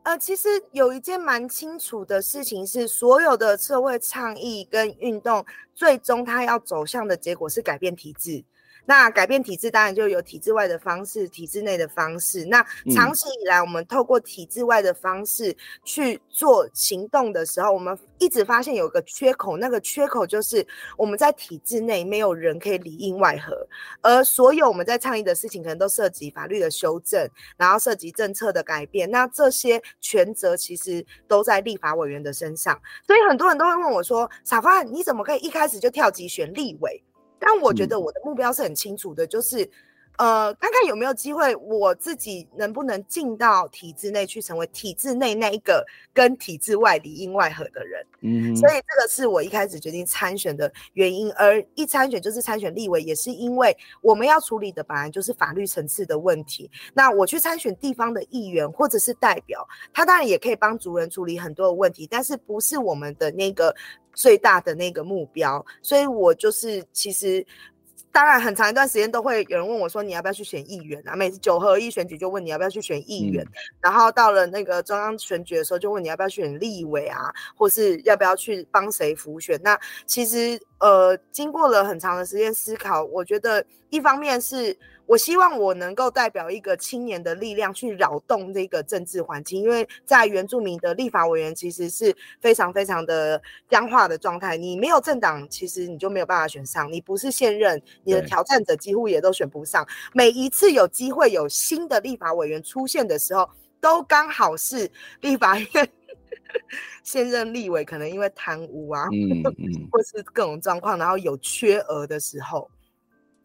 [0.03, 8.43] 呃，其实有一件蛮清楚的事情是，所有的社会倡议跟运动，最终它要走向的结果是改变体制。
[8.85, 12.45] 那改变体制当然就有体制外的方式，体制内的方式。
[12.45, 20.65] 那长期以来，我们透过体制外的方式去做行动的时候，我们一直发现有个缺口，那个缺口就是
[20.97, 23.67] 我们在体制内没有人可以里应外合，
[24.01, 29.09] 而所有我们在倡议的事情，可能都涉及法律的修正，然后涉及政策的改变。
[29.09, 37.03] 那这些权责其实都在立法委员的身上，所以很多人都会问我说：“傻范，你怎么可以一开始就跳级选立委？”
[37.39, 39.69] 但我觉得我的目标是很清楚的，就是，
[40.17, 48.05] 呃，看看有没有机会，我自己能不能进到体制内去，成为体制内那一个跟体制外里应外合的人。
[48.21, 51.31] 嗯，所以这个是我一开始决定参选的原因。
[51.33, 56.69] 而一参选就是参选立委，也是因为我们要处理的本来就是法律层次的问题。
[56.93, 63.75] 那我去参选地方的议员或者是代表，他当然也可以帮族人处理很多的问题，但是不是我们的那个。
[64.17, 67.45] 最大的那个目标，所以我就是其实，
[68.15, 71.17] 当然很长一段时间都会有人问我说，你要不要去选议员啊？
[71.17, 73.51] 每次九合一选举就问你要不要去选议员，嗯、
[73.81, 79.59] 然后到了那个中央选举的时候就问你要不要去选立委啊，或是要不要去帮谁辅选？
[79.61, 84.77] 那其实呃，经过了很长的时间思考，我觉得一方面是。
[85.07, 94.57] 我希望我能够代表一个青年的力量去扰动这个政治环境，因为在原住民的立法委员其实是非常非常的僵化的状态。
[94.57, 96.91] 你没有政党，其实你就没有办法选上。
[96.91, 99.87] 你不是现任，你的挑战者几乎也都选不上。
[100.13, 104.89] 每一次有机会有新的立法委员出现的时候，都刚好是
[105.21, 105.89] 立法院
[107.03, 112.69] 现任立委可能因为贪污啊，嗯嗯，或是各种状况，然后有缺额的时候。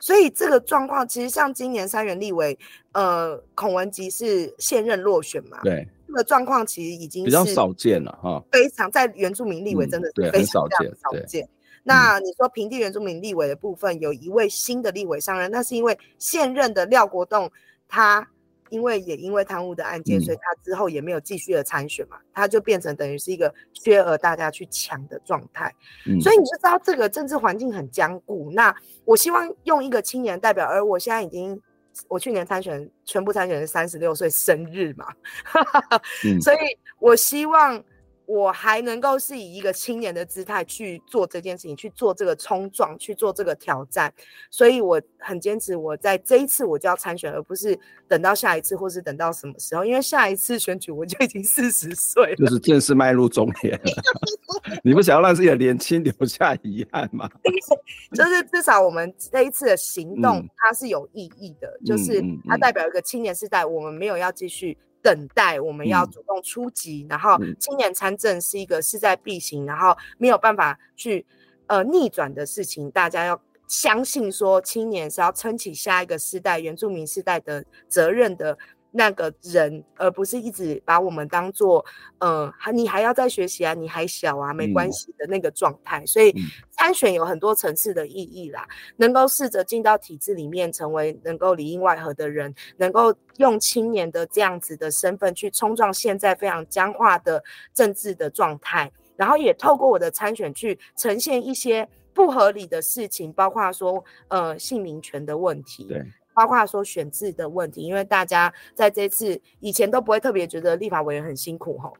[0.00, 2.58] 所以这个状况其实像今年三元立委，
[2.92, 5.60] 呃，孔文吉是现任落选嘛？
[5.62, 11.48] 对，这个状况其实已经是比较少见了哈，非常在原住民立委真的是非常非常少见。
[11.82, 17.50] 那你说平地原住民立委的部分，有一位新的立委上任，那是因为现任的廖国栋
[17.86, 18.28] 他。
[18.70, 25.74] 因为也因为贪污的案件，所以他之后也没有继续的参选嘛，他就变成等于是一个缺额大家去抢的状态。
[26.22, 28.50] 所以你就知道这个政治环境很僵固。
[28.52, 31.60] 那我希望用一个青年代表，而我现在已经，
[32.08, 35.06] 我去年参选全部参选是三十六岁生日嘛，
[36.40, 36.56] 所以
[36.98, 37.84] 我希望。
[38.30, 44.12] 我还能够是以一个青年的姿态去做这件事情，去做这个冲撞，去做这个挑战，
[44.52, 53.90] 所以我很坚持，我在这一次我就要参选，而不是等到下一次，或是等到什么时候，因为下一次选举我就已经四十岁了，就是正式迈入中年了。
[54.84, 57.28] 你不想要让自己的年轻留下遗憾吗？
[58.14, 64.78] 就是至少我们这一次的行动它是有意义的，嗯、就是它代表一个青年时代，我们没有要继续。
[65.02, 71.24] 等待，我们要主动出击，嗯、然后青年参政是一个势在必行，嗯、然后没有办法去
[71.66, 72.90] 呃逆转的事情。
[72.90, 78.58] 大家要相信说，青年是要撑起下一个世代原住民世代的责任的。
[78.92, 81.84] 那个人，而不是一直把我们当做，
[82.18, 86.00] 呃，你还要再学习啊，你还小啊，没关系的那个状态。
[86.00, 86.34] 嗯、所以
[86.70, 105.84] 参选有很多层次的意义啦，能够试着进到体制里面，成为能够里应外合的人，能够用青年的这样子的身份去冲撞现在非常僵化的政治的状态，然后也透过我的参选去呈现一些不合理的事情，包括说，呃，姓名权的问题。
[105.84, 106.04] 对。
[106.34, 111.92] 包括说选制的问题，因为大家在这次以前都不会特别觉得立法委员很辛苦吼，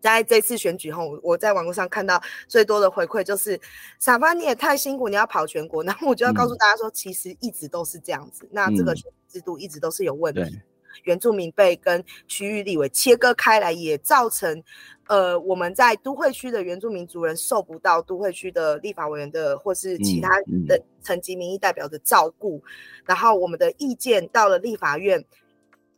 [0.00, 3.60] 在这次选举后，我在网络上看到最多的回馈就是
[3.98, 8.94] 傻瓜你也太辛苦，你要跑全国， 然后我就要告诉大家说，其实一直都是这样子，嗯、那这个
[9.28, 10.60] 制度一直都是有问题。
[11.04, 14.62] 原住民被跟区域立委切割开来，也造成。
[15.08, 20.30] 呃，我们在都会区的原住民族人受不到都会区的立法委员的或是其他
[20.66, 25.22] 的层级民意代表的照顾，嗯嗯、然后我们的意见到了立法院。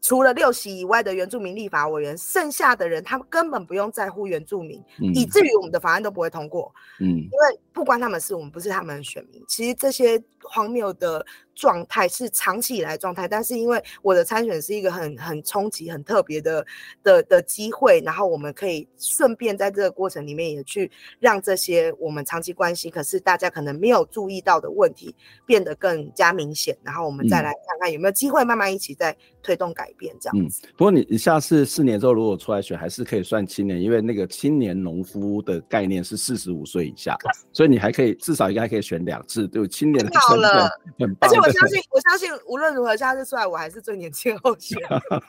[0.01, 6.71] 除了六席以外的原住民立法委员，剩下的人他们根本不用在乎原住民，嗯、以至于我们的法案都不会通过。
[7.01, 9.43] 嗯，因为不关他们事，我们不是他们的选民。
[9.49, 11.25] 其实这些荒谬的
[11.55, 16.67] 状态是长期以来状态，但是因为我的参选是一个很很冲击、很特别的
[17.03, 20.91] 的的机会，然后我们可以顺便在这个过程里面也去
[21.21, 25.15] 让这些我们长期关系，可是大家可能没有注意到的问题
[25.47, 30.63] 变得更加明显，然后我们再来看看有没有机会慢慢一起再推动改变这样子。
[30.67, 37.17] 嗯，不过你你下次四年之后如果出来选，还是可以算青年，因为那个青年农夫的概念是四十五岁以下，
[37.53, 41.17] 所以你还可以至少应该可以选两次，对青年的身份。
[41.21, 44.79] 而且我相信，我相信无论如何，下次出来我还是最年轻候选，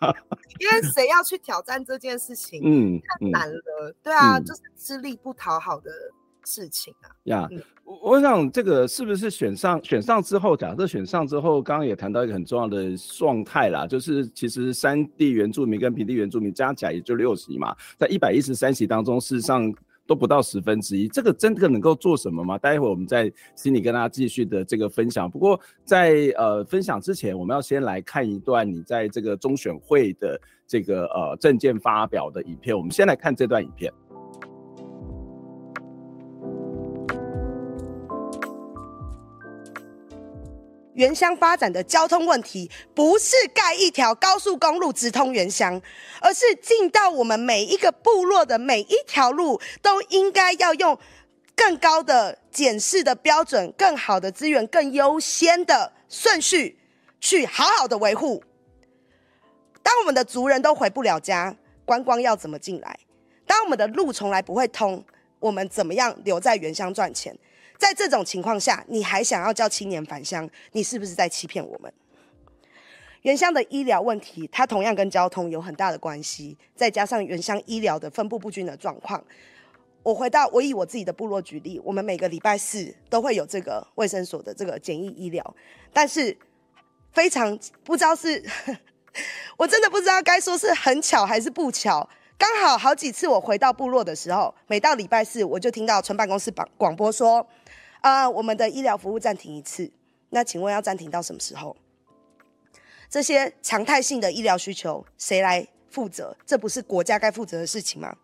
[0.60, 3.60] 因为谁要去挑战这件事情，嗯，太难了。
[3.82, 5.92] 嗯、对啊，嗯、就是吃力不讨好的
[6.46, 7.10] 事情啊。
[7.24, 7.62] 呀、嗯，
[8.02, 19.74] 我想这个是不是选上选上之后，假设选上之后，刚刚也谈到一个很重要的状态啦，就是其实山地原住民跟平地原住民加起来也就六席嘛，在一百一十三席当中，事实上。
[20.08, 22.58] 都不到十分之一，这个真的能够做什么吗？
[22.58, 25.30] 待会我们在心里跟大家继续的这个分享。
[25.30, 32.78] 不过在呃分享之前，我们要先来看一段你在这个中选会的这个呃证件发表的影片。
[32.78, 33.92] 我们先来看这段影片。
[40.96, 45.82] 原乡发展的交通问题，不是盖一条高速公路直通原乡，
[46.22, 50.98] 而是进到我们每一个部落的每一条路，都应该要用
[51.56, 56.80] 更高的检视的标准、更好的资源、更优先的顺序
[57.20, 58.44] 去好好的维护。
[59.84, 62.98] 当我们的族人都回不了家，观光要怎么进来？
[63.46, 65.04] 当我们的路从来不会通，
[65.40, 67.38] 我们怎么样留在原乡赚钱？
[67.78, 70.50] 在这种情况下，你还想要叫青年返乡？
[70.72, 71.92] 你是不是在欺骗我们？
[73.22, 79.24] 原乡的医疗问题，它同样跟交通有很大的关系，再加上原乡医疗的分布不均的状况。
[80.04, 85.56] 我回到我以我自己的部落举例，我们每个礼拜四都会有这个卫生所的这个简易医疗，
[85.92, 86.38] 但是
[87.12, 88.44] 非常不知道是，
[89.58, 92.08] 我真的不知道该说是很巧还是不巧。
[92.38, 97.48] 刚好好几次我回到部落的时候，每到礼拜四我就听到村办公室广广播说。
[98.02, 99.92] 啊、我们的医疗服务暂停一次，
[100.30, 101.76] 那请问要暂停到什么时候？
[103.10, 106.38] 这些常态性的医疗需求谁来负责？
[106.46, 108.16] 这不是国家该负责的事情吗？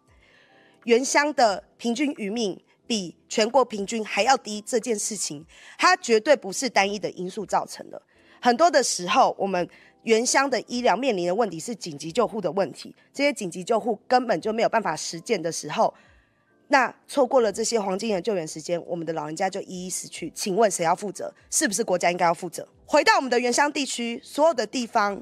[0.83, 5.43] 原乡的平均余命比全国平均还要低，这件事情
[5.79, 7.99] 它绝对不是单一的因素造成的。
[8.39, 9.67] 很多的时候，我们
[10.03, 15.93] 原乡的医疗面临的问题是紧急救护的问题，这些紧急救护根本就没有办法实践的时候。
[16.69, 20.31] 那错过了这些黄金的救援时间，我们的老人家就一一死去。
[20.33, 21.33] 请问谁要负责？
[21.49, 22.65] 是不是国家应该要负责？
[22.85, 25.21] 回到我们的原乡地区，所有的地方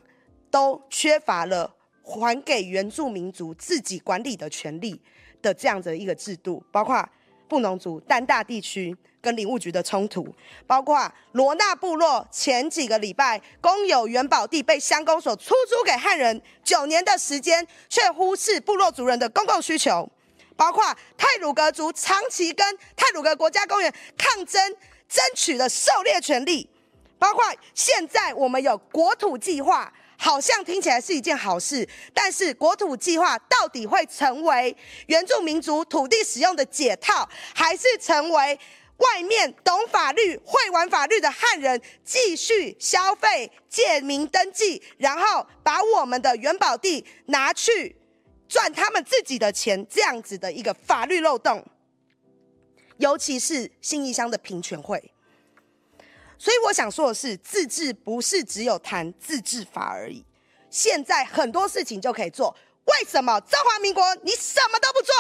[0.52, 5.02] 都缺乏了还给原住民族自己管理的权利
[5.42, 7.08] 的这样的一个制度，包括
[7.50, 10.34] 布农族丹大地区跟林务局的冲突，
[10.66, 20.10] 包括罗纳部落前几个礼拜公有原宝地被乡公所出租给汉人九年的时间，却忽视部落族人的公共需求。
[20.56, 20.84] 包括
[21.18, 24.62] 泰鲁格族长期跟泰鲁格国家公园抗争，
[25.08, 26.70] 争取的狩猎权利，
[27.18, 34.76] 包括现在我们有国土计划，好像听起来是一件好事，但是国土计划到底会成为
[35.08, 38.60] 原住民族土地使用的解套，还是成为
[38.98, 47.96] 外面懂法律、会玩法律的汉人继续消费、借名登记，然后把我们的原宝地拿去？
[48.50, 51.64] 赚他们自己的钱，这样子的一个法律漏洞，
[52.98, 55.14] 尤其是信义乡的平权会。
[56.40, 60.26] 所以我想说的是，自治不是只有谈自治法而已，
[60.70, 62.56] 现在很多事情就可以做。
[62.86, 65.14] 为什么中华民国你什么都不做？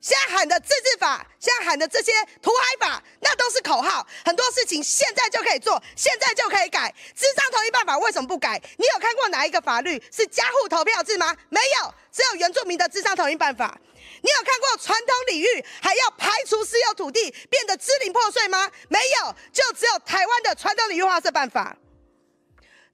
[0.00, 4.06] 现在喊的自治法，现在喊的这些土海法，那都是口号。
[4.24, 6.94] 很多事情现在就可以做，现在就可以改。
[7.16, 8.62] 智商同意办法为什么不改？
[8.76, 11.36] 你有看过哪一个法律是家户投票制吗？
[11.48, 13.78] 没有，只有原住民的智商同意办法。
[14.22, 18.70] 你有看过传统领域还要排除私有土地变得支离破碎吗？
[18.88, 21.76] 没有，就只有台湾的传统领域划设办法。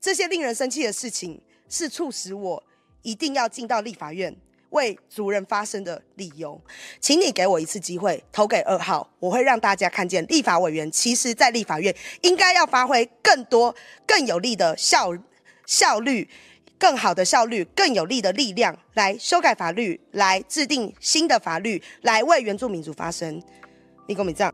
[0.01, 2.65] 这些令人生气的事情，是促使我
[3.03, 4.35] 一定要进到立法院。
[4.75, 6.61] 为族人发声的理由，
[7.01, 15.11] 请你给我一次机会，投给二号，我会让大家看见立法委员其实在立法院应该要发挥更多、更有力的效
[15.65, 16.29] 效率，
[16.77, 23.41] 更好的效率、更有力的力量来修改法律，来制定新的法律，来为原住民族发声。
[24.09, 24.53] 你给我们这样。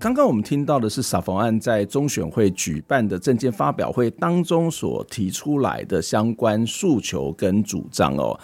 [0.00, 8.38] 刚刚我们听到的是撒丰案在中选会举办的政见发表会当中所提出来的相关诉求跟主张哦。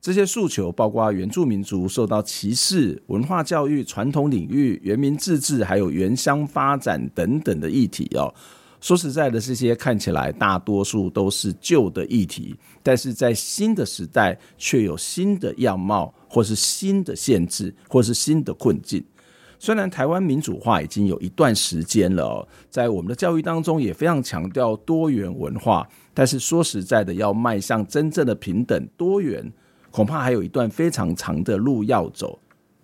[0.00, 8.32] 这些诉求包括原住民族受到歧视、文化教育、传统领域、原民自治，还有原乡发展等等的议题哦。
[8.80, 12.54] 说实在的，这些看起来大多数都是旧的议题，
[12.84, 19.04] 但是在新的时代却有新的样貌，或是新的限制，或是新的困境。
[19.62, 29.52] 虽然台湾民主化已经有一段时间了，在我们的教育当中也非常强调多元文化，但是说实在的，要迈向真正的平等多元，
[29.90, 32.38] 恐怕还有一段非常长的路要走。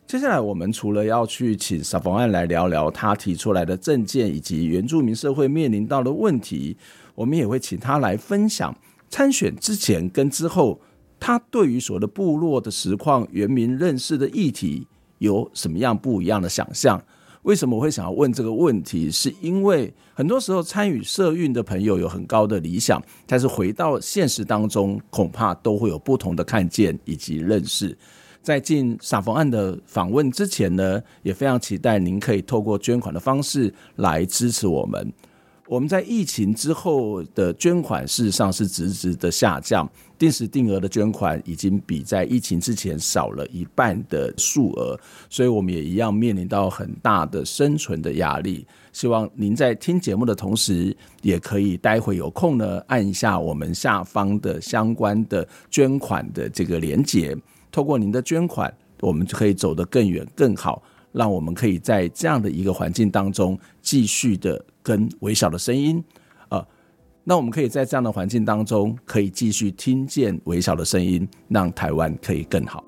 [0.06, 6.76] 接下来，我们除了要去请撒丰案来聊聊他提出来的政见以及原住民社会面临到的问题，
[7.14, 8.76] 我们也会请他来分享
[9.08, 10.78] 参选之前跟之后，
[11.18, 14.86] 他对于所谓的部落的实况、原民认识的议题。
[15.18, 17.02] 有什么样不一样的想象？
[17.42, 19.08] 为什么我会想要问这个问题？
[19.08, 27.96] 是因为很多时候参与社运的朋友有很高的理想，但是回到现实当中，恐怕都会有不同的看见以及认识。
[28.42, 35.12] 在进撒丰案的访问之前呢，也非常期待您可以透过捐款的方式来支持我们。
[35.68, 39.88] 我们在疫情之后的捐款事实上是直直的下降，
[40.18, 44.98] 定时定额的捐款已经比在疫情之前少了一半的数额，
[45.28, 48.66] 所以我们也一样面临到很大的生存的压力。
[48.92, 57.36] 希望您在听节目的同时，也可以待会有空呢，按一下我们下方的相关的捐款的这个连接，
[57.70, 60.82] 透过您的捐款，我们就可以走得更远更好。
[61.12, 66.02] 让我们可以在这样的一个环境当中继续的跟微小的声音，
[67.28, 72.84] 那我们可以在这样的环境当中可以继续听见微小的声音，让台湾可以更好。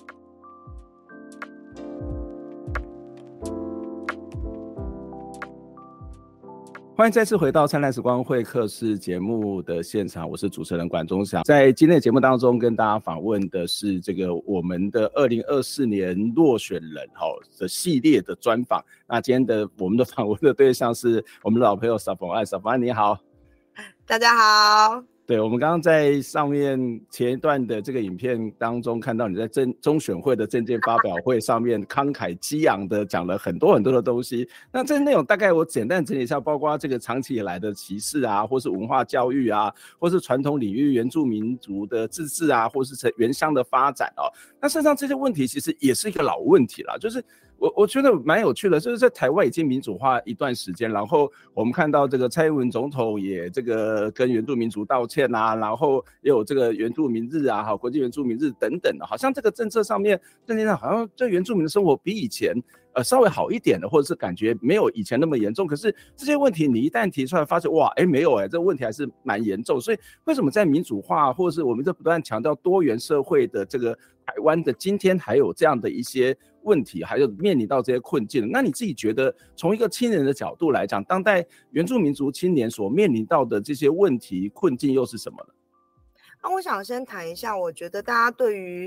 [6.97, 11.43] 欢迎再次回到《灿烂时光会客室》节目的现场，我是主持人管中祥。
[11.43, 17.27] 在今天的节目当中，跟大家访问的是这个我们的二零二四年落选人哈
[17.59, 18.81] 的系列的专访。
[19.09, 23.19] 那今天的我们的访问的对象是我们的老朋友撒丰案，撒丰案你好，
[24.09, 25.05] 大家好。
[25.27, 34.49] 对，我们刚刚在上面前一段的这个影片当中看到你在政中选会的政见发表会上面慷慨激昂的讲了很多很多的东西。
[34.73, 44.25] 那这内容大概我简单整理一下，包括这个长期以来的歧视啊，或是文化教育啊，或是传统领域原住民族的自治啊，或是原乡的发展哦。
[44.59, 47.23] 那事实上这些问题其实也是一个老问题了，就是。
[47.59, 62.55] 我我觉得蛮有趣的，就是在台湾已经民主化一段时间，然后我们看到这个蔡英文总统也这个跟原住民族道歉啊，然后也有这个原住民日啊，哈，国际原住民日等等的，好像这个政策上面，政见上好像对原住民的生活比以前
[62.93, 65.67] 呃稍微好一点的，或者是感觉没有以前那么严重。
[65.67, 69.81] 可是这些问题你一旦提出来，发现哇，哎，没有哎，这个问题还是蛮严重。
[69.81, 73.93] 所以为什么在民主化，或者是我们在不断强调多元社会的这个
[74.25, 76.37] 台湾的今天，还有这样的一些？
[76.69, 85.55] 问题还有面临到这些困境，那你自己觉得从一个青年的角度来讲，当代原住民族青年所面临到的这些问题困境又是什么呢？
[86.43, 88.87] 那我想先谈一下，我觉得大家对于。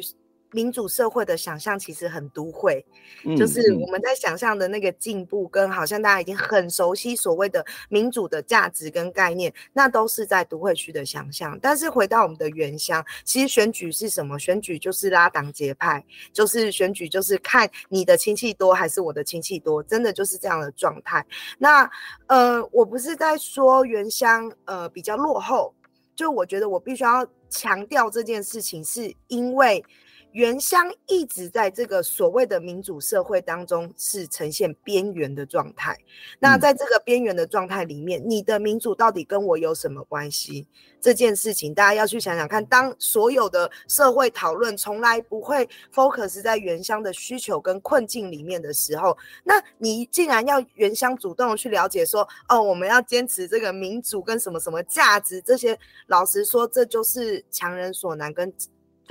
[0.51, 2.85] 民主社会的想象其实很都会，
[3.23, 11.57] 嗯、就是我们在想象的那个进步，跟好像大家已经很熟悉所谓的民主的价值跟概念，那都是在都会区的想象。
[11.61, 14.37] 但是回到我们的原乡，其实选举是什么？
[14.37, 21.25] 选举就是拉党结派，就是选举就是看你的亲戚多还是我的亲戚多，真的就是这样的状态。
[21.57, 21.89] 那
[22.27, 25.73] 呃，我不是在说原乡呃比较落后，
[26.15, 29.83] 就我觉得我必须要强调这件事情，是因为。
[30.31, 35.97] 原乡一直在这个所谓的民主社会当中是呈现边缘的状态。
[36.39, 40.67] 那在这个边缘的状态里面，你的民主到底跟我有什么关系？
[41.01, 42.63] 这件事情大家要去想想看。
[42.67, 55.77] 当所有的社会讨论从来不会 focus 在原乡的需求跟困境里面的时候，那你竟然要原乡主动去了解说，哦，我们要坚持这个民主跟什么什么价值，这些
[56.07, 58.53] 老实说，这就是强人所难跟。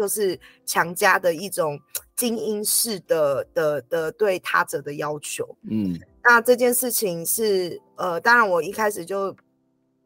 [0.01, 1.79] 就是强加的一种
[2.17, 9.37] 精英式的的的对他者的要求，嗯，那这件事情是呃，当然我一开始就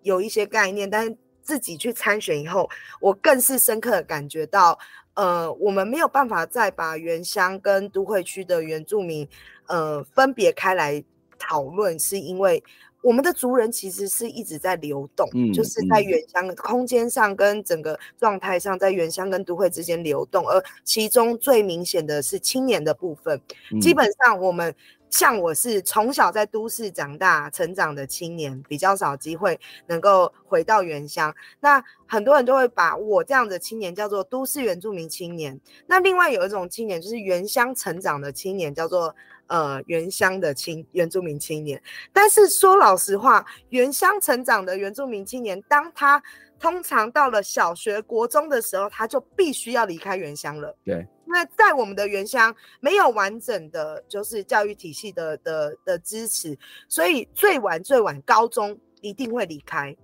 [0.02, 2.68] 有一些概念，但是自己去参选以后，
[3.00, 4.76] 我更是深刻的感觉到，
[5.14, 9.28] 呃，我们没有办法再把原乡跟都会区的原住民，
[9.68, 11.04] 呃，分别开来
[11.38, 12.64] 讨论，是因为。
[13.04, 23.38] 我们的族人其实是一直在流动，嗯，就是在原乡空间上跟整个状态上，在原乡跟都会之间流动，而其中最明显的是青年的部分。
[23.70, 24.74] 嗯，基本上，我们
[25.10, 31.32] 像我是从小在都市长大成长的青年，比较少机会能够回到原乡。
[31.60, 35.60] 那很多人都会把我这样的青年叫做都市原住民青年。
[35.86, 39.14] 那另外有一种青年，就是原乡成长的青年，叫做。
[39.46, 41.80] 呃，原乡的青原住民青年，
[42.12, 46.22] 但是说老实话，原乡成长的原住民青年，当他
[46.58, 50.74] 通常到了小学、国中的时候，他就必须要离开原乡了。
[50.82, 59.94] 对，因为在我们的原乡没有完整的，就是教育体系的的的支持，所以最晚最晚高中一定会离开。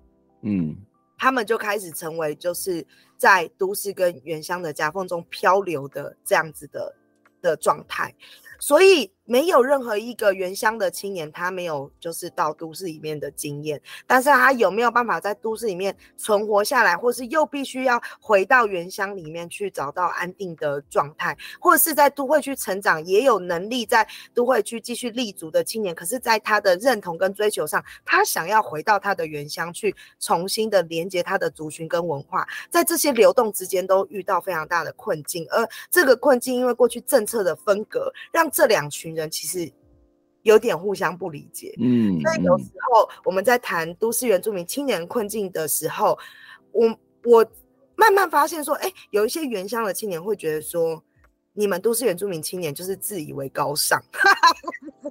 [0.42, 0.76] 嗯，
[1.16, 2.86] 他们就开始成为就是
[3.16, 6.94] 在都市跟原乡的夹缝中漂流的这样子的
[7.40, 8.14] 的状态，
[8.58, 9.10] 所以。
[9.30, 24.04] 没有任何一个原乡的青年，他没有就是到都市里面的经验，但是他有没有办法在都市里面存活下来，或是又必须要回到原乡里面去找到安定的状态，或者是在都会区成长，也有能力在
[24.34, 39.19] 都会区继续立足的青年，可是，在他的认同跟追求上，他想要回到他的原乡去重新的连接他的族群跟文化，在这些流动之间都遇到非常大的困境，而这个困境因为过去政策的分隔，让这两群人。
[39.20, 39.70] 人其实
[40.42, 46.18] 有点互相不理解，嗯，所以有时候我们在谈都市原住民青年困境的时候，
[46.72, 47.46] 我我
[47.94, 51.02] 慢慢发现说，哎，有一些原乡的青年会觉得说，
[51.52, 54.02] 你们都市原住民青年就是自以为高尚，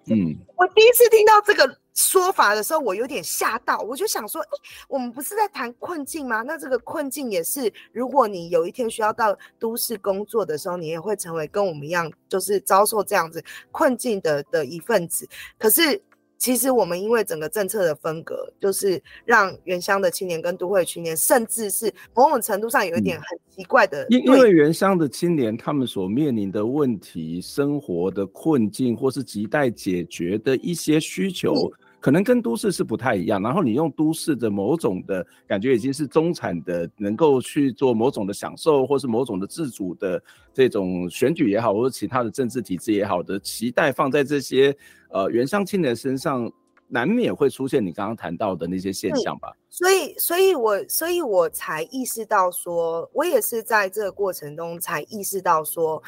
[0.07, 1.79] 嗯，我第一次听到这个。
[1.99, 4.47] 说法的时候，我有点吓到，我就想说，诶，
[4.87, 6.41] 我们不是在谈困境吗？
[6.43, 15.27] 那这个困境也是，如果你有一天需要到都市工作的时候，你也会成为跟我们一样，就是遭受这样子困境的的一份子。
[15.57, 16.01] 可是，
[16.37, 31.53] 其实我们因为整个政策的分隔，就是让原乡的青年跟都会青年，甚至是某种程度上有一点很奇怪的，因、嗯、因为原乡的青年他们所面临的问题、生活的困境，或是亟待解决的一些需求。
[31.53, 40.21] 嗯可能跟都市是不太一样，然后你用都市的某种的感觉已经是中产的，能够去做某种的享受，或是某种的自主的
[40.53, 44.73] 这种选举也好，或者其他的政治体制也好的期待放在这些
[45.09, 46.49] 呃原乡青年身上，
[46.87, 49.51] 难免会出现你刚刚谈到的那些现象吧。
[49.69, 56.01] 所以，所以我所以我才意识到说，我也是在这个过程中才意识到说，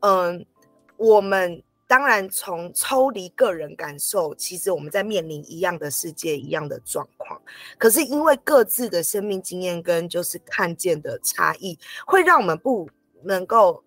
[0.00, 0.46] 嗯，
[0.96, 1.62] 我们。
[1.86, 7.40] 当然，从抽离个人感受，其实我们在面临一样的世界，一样的状况。
[7.78, 12.88] 可是因为各自的生命经验跟就是看见的差异，会让我们不
[13.22, 13.84] 能够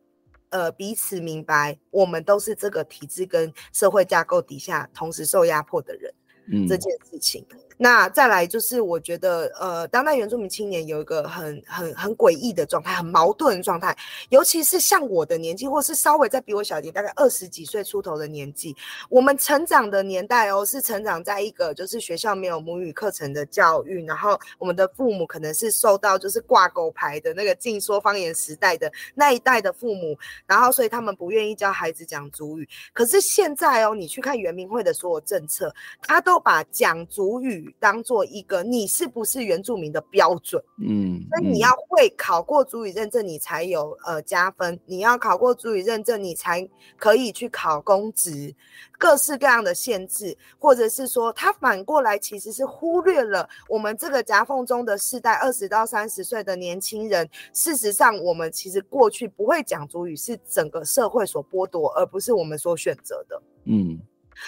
[0.50, 6.14] 呃彼此明白，我们都是这个体制跟社会架构底下同时受压迫的人。
[6.50, 7.46] 嗯，这件事情。
[7.80, 13.96] 那再来就是，我觉得，呃，当代原住民青年有一个很、很、很诡异的状态，很矛盾的状态，
[14.30, 18.76] 尤其是像我的年纪，或是稍微再比我小一点，大概二十几岁出头的年纪，
[19.10, 30.18] 我们成长的年代哦，是成长在一个就是学校没有母语课程的教育，然后我们的父母可能是受到就是挂狗牌的那个禁说方言时代的那一代的父母，
[30.48, 32.68] 然后所以他们不愿意教孩子讲主语。
[32.92, 35.72] 可是现在哦，你去看原民会的所有政策，
[36.02, 37.67] 他都把讲主语。
[37.80, 44.80] 当做一个你是不是原住民的标准，嗯，那你要会考过主语认证，你才有呃加分。
[44.86, 48.54] 你要考过主语认证，你才可以去考公职，
[48.98, 57.28] 各式各样的限制，或者是说，他反过来其实是忽略了我们这个夹缝中的世代，二十到三十岁的年轻人。
[57.54, 63.42] 事实上，我们其实过去不会讲主语，是整个社会所剥夺，而不是我们所选择的。
[63.66, 64.00] 嗯，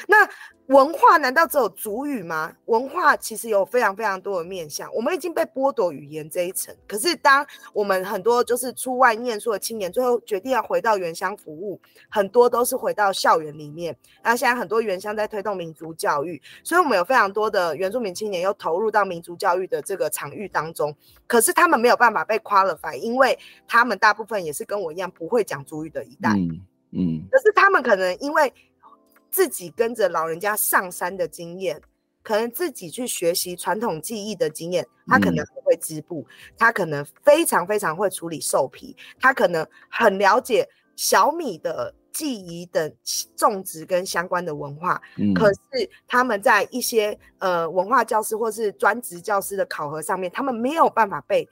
[0.07, 0.29] 那。
[0.69, 2.53] 文化难道只有主语吗？
[2.65, 4.87] 文化其实有非常非常多的面向。
[4.93, 13.97] 我们已经被剥夺语言这一层，可是当我们很多就是出外念书的青年，最后决定要回到原乡服务，很多都是回到校园里面。
[14.23, 20.95] 那现在很多原乡在推动民族教育，所以我们有非常多的原住民青年又投入到民族教育的这个场域当中。
[21.25, 23.35] 可是他们没有办法被 qualify，因为
[23.67, 26.29] 他们大部分也是跟我一样不会讲族语的一代。
[26.33, 26.61] 嗯
[26.91, 27.27] 嗯。
[27.31, 28.53] 可是他们可能因为。
[29.29, 31.81] 自己跟着老人家上山的经验，
[32.21, 42.93] 可能自己去学习传统技艺的经验，他可能会织布，嗯，他可能非常非常会处理兽皮，他可能很了解小米的技艺等
[43.35, 45.01] 种植跟相关的文化。
[45.17, 51.47] 嗯，可是他们在一些呃文化教师或是专职教师的考核上面，他们没有办法被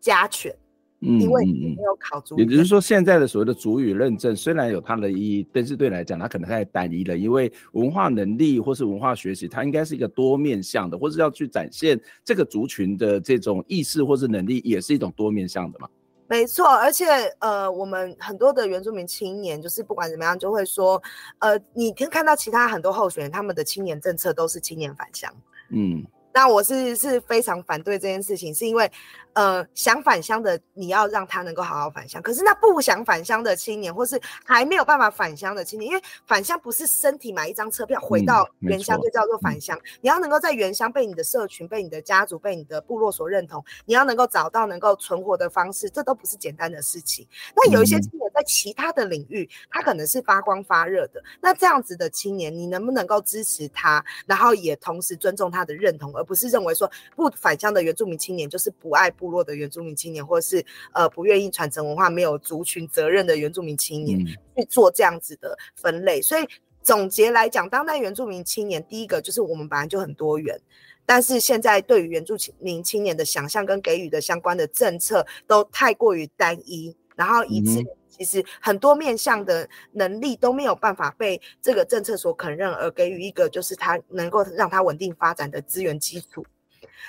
[0.00, 0.54] 加权。
[1.00, 2.40] 嗯，因为你没有考族语。
[2.40, 7.16] 也就是说，现在的所谓的族语认证虽然有它的意义，但是对你来讲，它可能太单一了。
[7.16, 15.88] 因为文化能力或是文化学习，它应该是一个多面向的，或是要去展现这个族群的这种意识或是能力，也是一种多面向的嘛。
[16.26, 17.06] 没错，而且
[17.38, 21.00] 呃，我们很多的原住民青年，就是不管怎么样，就会说，
[21.38, 25.32] 呃，你可以看到其他很多候选人，他们的青年政策都是青年返乡。
[25.70, 26.04] 嗯。
[26.38, 28.88] 那我是是非常反对这件事情，是因为，
[29.32, 47.26] 呃，想返乡的你要让他能够好好返乡，可是那不想返乡的青年，或是还没有办法返乡的青年，因为返乡不是身体买一张车票回到原乡就叫做返乡，嗯、你要能够在原乡被你的社群、被你的家族、被你的部落所认同，你要能够找到能够存活的方式，这都不是简单的事情。
[47.56, 64.24] 那有一些青年在其他的领域，他可能是发光发热的，那这样子的青年，你能不能够支持他，然后也同时尊重他的认同，而不是认为说不返乡的原住民青年就是不爱部落的原住民青年，或者是呃不愿意传承文化、没有族群责任的原住民青年
[64.54, 66.20] 去做这样子的分类。
[66.20, 66.46] 所以
[66.82, 70.58] 总结来讲，当代原住民青年第一个就是我们本来就很多元，
[71.04, 77.84] 但是现在对于原住民青年的想象跟给予的相关的政策都太过于单一，然后以致
[78.18, 86.44] 其实很多面向的能力都没有办法被这个政策所肯认，而给予一个就是它能够让它稳定发展的资源基础。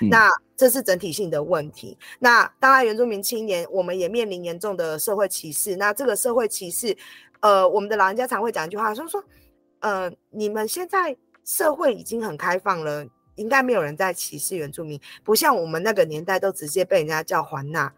[0.10, 1.98] 那这是整体性的问题。
[2.20, 5.76] 那当然，原住民青年我们也面临严重的社会歧视。
[5.76, 6.96] 那这个社会歧视，
[7.42, 9.22] 呃，我们的老人家常会讲一句话，就是说，
[9.80, 13.06] 呃，你们现在社会已经很开放了，
[13.36, 17.92] 应该没有人在歧视原住民，不像我们那个年代都直接被人家叫环纳，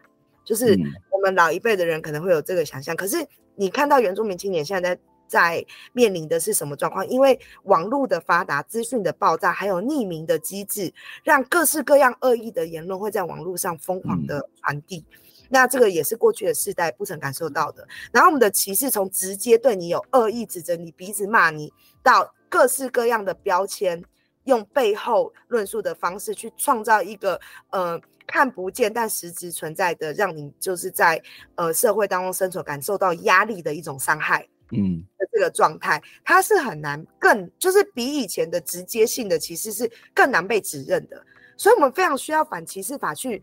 [0.44, 0.76] 就是
[1.10, 2.94] 我们老一辈的人可能会有这个想象。
[2.94, 5.00] 可是你看到原住民青年现在在。
[5.32, 5.64] 在
[5.94, 7.08] 面临的是什么状况？
[7.08, 10.92] 因为网络的发达、资讯的爆炸，还有匿名的机制，
[11.24, 14.98] 让各式各样恶意的言论会在网络上疯狂的传递。
[15.10, 15.16] 嗯、
[15.48, 17.88] 那这个也是过去的世代不曾感受到的。
[18.12, 24.04] 然后我们的歧视，从直接对你有恶意指责你、鼻子骂你，到各式各样的标签，
[24.44, 31.22] 用背后论述的方式去创造一个呃看不见但实质存在的，让你就是在
[31.56, 34.46] 呃社会当中生存感受到压力的一种伤害。
[34.74, 41.22] 嗯，的这个状态，它是很难更，就是比以前的直接性的歧视是更难被指认的，
[41.58, 43.42] 所以我们非常需要反歧视法去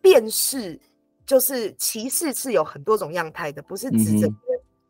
[0.00, 0.80] 辨识，
[1.26, 4.26] 就是歧视是有很多种样态的，不是指着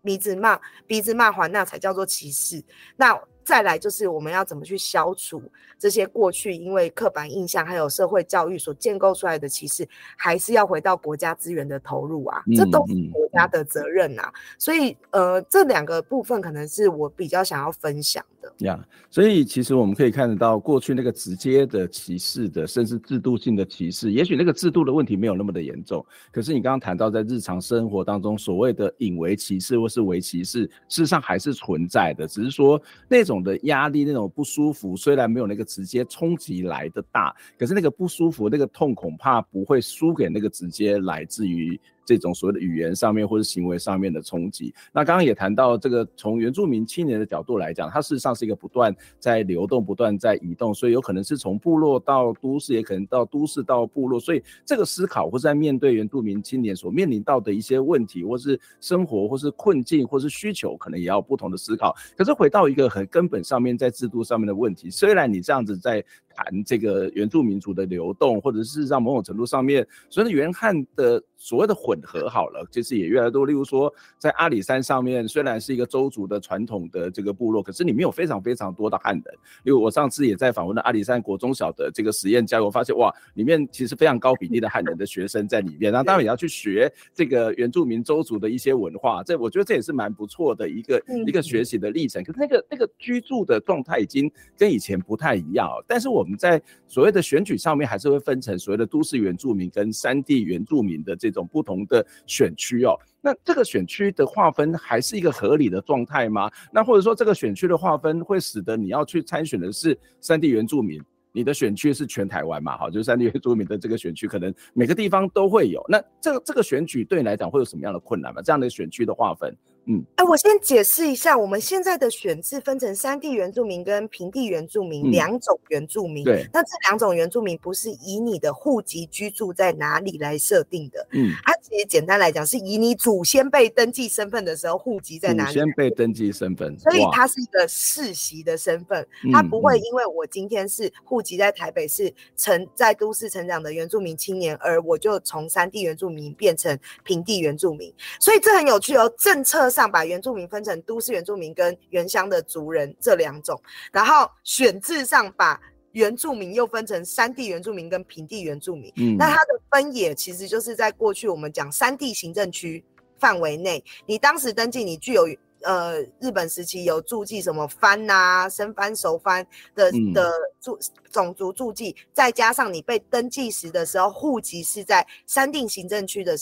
[0.01, 2.62] 鼻子骂、鼻子骂环那才叫做歧视。
[2.95, 5.42] 那再来就是我们要怎么去消除
[5.78, 9.86] 这些过去因为刻板印象还有社会教育所建构出来的歧视，
[10.16, 14.32] 还是要回到国家资源的投入啊，这都是国家的责任啊。
[14.59, 18.51] 所以呃，这两个部分可能是我比较想要分享的。
[18.66, 26.05] 呀，yeah, 所以其实我们可以看得到，过去那个直接的歧视的，甚至制度性的歧视，也许那个制度的问题没有那么的严重。
[26.32, 33.34] 可是你刚刚谈到在日常生活当中所谓的隐为歧视或是为歧视，事实上还是存在的，只是说那种。
[33.43, 41.80] 的压力，那种不舒服，虽然没有那个直接冲击来的大，可是那个不舒服，那个痛恐怕不会输给那个直接来自于。
[42.05, 61.94] 这种所谓的语言上面或者行为上面的冲击，那刚刚也谈到这个从原住民青年的角度来讲，它事实上是一个不断在流动、不断在移动，所以有可能是从部落到都市，也可能到都市到部落，所以这个思考或是在面对原住民青年所面临到的一些问题，或是生活，或是困境，或是需求，可能也要不同的思考。
[62.16, 66.05] 可是回到一个很根本上面，在制度上面的问题，虽然你这样子在。
[66.35, 73.47] 谈这个原住民族的流动，或者是让某种程度上面，所谓的原汉的所谓的混合好了，其实也越来越多。
[73.47, 79.24] 例如说，在阿里山上面，虽然是一个周族的传统的这个部落，可是里面有非常非常多的汉人。
[79.62, 85.93] 因为我上次也在访问了阿里山国中小的这个实验家，我发现哇，里面其实非常高比例的汉人的学生在里面。
[85.93, 92.24] 然后当然也要去学这个原住民周族的一些文化，这我觉得这也是蛮不错的一个一个学习的历程。
[92.24, 96.24] 可是那个那个居住的状态已经跟以前不太一样，但是我。
[96.25, 102.99] 我们在所谓的选举上面，还是会分成所谓的都市原住民跟山地原住民的这种不同的选区哦。
[103.20, 106.51] 那这个选区的划分还是一个合理的状态吗？
[106.72, 110.99] 那或者说这个选区的划分会使得你要去参选的是山地原住民，
[111.33, 112.77] 你的选区是全台湾嘛？
[112.79, 115.85] 好，就是山地原住民的这个选区，可能每个地方都会有。
[115.89, 118.41] 那这个这个选举对你来讲会有什么样的困难吗？
[118.43, 119.55] 这样的选区的划分？
[119.87, 126.24] 嗯，哎，我先解释一下，我们现在的选制分成山地原住民跟平地原住民两种原住民。
[126.24, 131.07] 对，那这两种原住民不是以你的户籍居住在哪里来设定的。
[131.11, 135.53] 嗯，它其实简单来讲，是以你祖先被登记身份的时候户籍在哪里。
[135.53, 147.93] 祖先被登记身份，所以它是一个世袭的身份，它不会因为我今天是户籍在台北市成在都市成长的原住民青年，而我就从山地原住民变成平地原住民。
[148.18, 149.74] 所以这很有趣哦，政策。
[149.75, 153.61] 上把原住民分成都市原住民跟原乡的族人这两种，
[153.91, 155.61] 然后选制上把
[155.91, 158.93] 原住民又分成山地原住民跟平地原住民。
[158.97, 162.85] 嗯，那它的分野其实就是在过去我们讲山地行政区
[163.18, 165.29] 范围内，你当时登记你具有
[165.62, 170.79] 呃日本时期有注记什么番啊生番熟番的的注
[171.11, 176.37] 种族注记，再加上你被登记时的时候户籍是在山地行政区的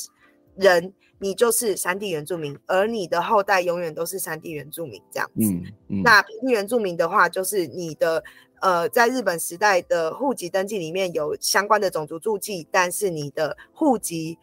[0.56, 0.92] 人。
[1.22, 5.44] 你就是山地原住民，而你的后代永远都是山地原住民这样子。
[5.44, 8.22] 嗯嗯、那平地原住民的话，就是你的
[8.60, 14.36] 呃，在日本时代的户籍登记里面有相关的种族注记，但是你的户籍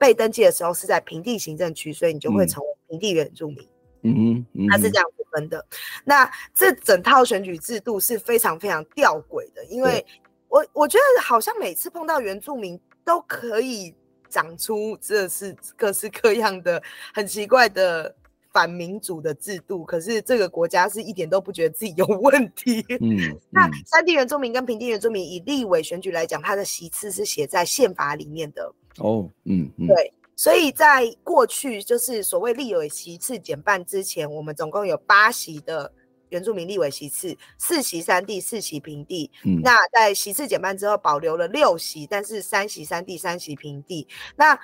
[0.00, 3.68] 被登记的时候是在平地行政区，所以你就会成为平地原住民。
[4.02, 5.64] 嗯嗯，它是这样子分的。
[6.04, 10.04] 那这整套选举制度是非常非常吊诡的，因为
[10.48, 13.94] 我我觉得好像每次碰到原住民都可以。
[14.28, 16.82] 长出这是各式各样的
[17.14, 18.14] 很奇怪的
[18.52, 22.84] 反民主的制度，可是这个国家是一点都不觉得自己有问题。
[23.00, 28.72] 嗯，嗯那山地原住民跟平地原住民以立委选举来讲，它的席次是写在宪法里面的。
[28.98, 35.92] 哦，嗯，嗯对，所以在过去就是所谓立委席次减半之前，我们总共有八席的。
[36.36, 39.30] 原住民立委席次，四席三地，四席平地。
[39.42, 44.06] 嗯，那在席次减半之后，保留了六席，但是三席三地，三席平地。
[44.36, 44.58] 那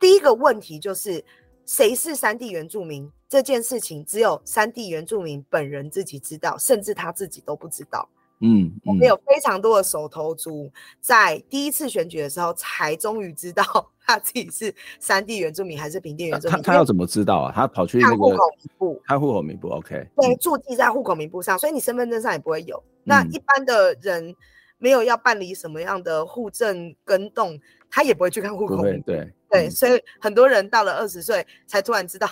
[0.00, 1.22] 第一个问题就是，
[1.66, 8.08] 谁是三地原住民这件事情，只有三地原住民本人自己知道，甚至他自己都不知道。
[8.40, 10.70] 嗯，嗯，我们有非常多的手头族，
[11.00, 13.64] 在第一次选举的时候，才终于知道
[14.06, 16.56] 他自己是山地原住民还是平地原住民。
[16.56, 17.52] 他他要怎么知道啊？
[17.54, 20.06] 他跑去那个户口名簿，看户口名簿，OK。
[20.16, 22.82] 对，注记在户口名簿上，所以你身份证上也不会有。
[23.04, 24.34] 那一般的人
[24.78, 27.58] 没有要办理什么样的户政更动，
[27.90, 29.06] 他也不会去看户口名簿。
[29.06, 32.28] 对对对，所以很多人到了二十岁才突然知道。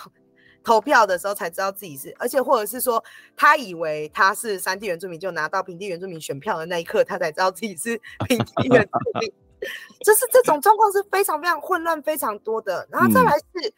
[0.66, 3.02] 投票的时候才知道自己是，而且或者是说，
[3.36, 7.96] 他以为他是山地原住民，就拿到平地原住民选票的那一刻，他才知道自己是
[8.26, 9.32] 平地原住民，
[10.04, 12.88] 就是这种状况是非常非常混乱、非常多的。
[12.90, 13.68] 然后再来是。
[13.68, 13.72] 嗯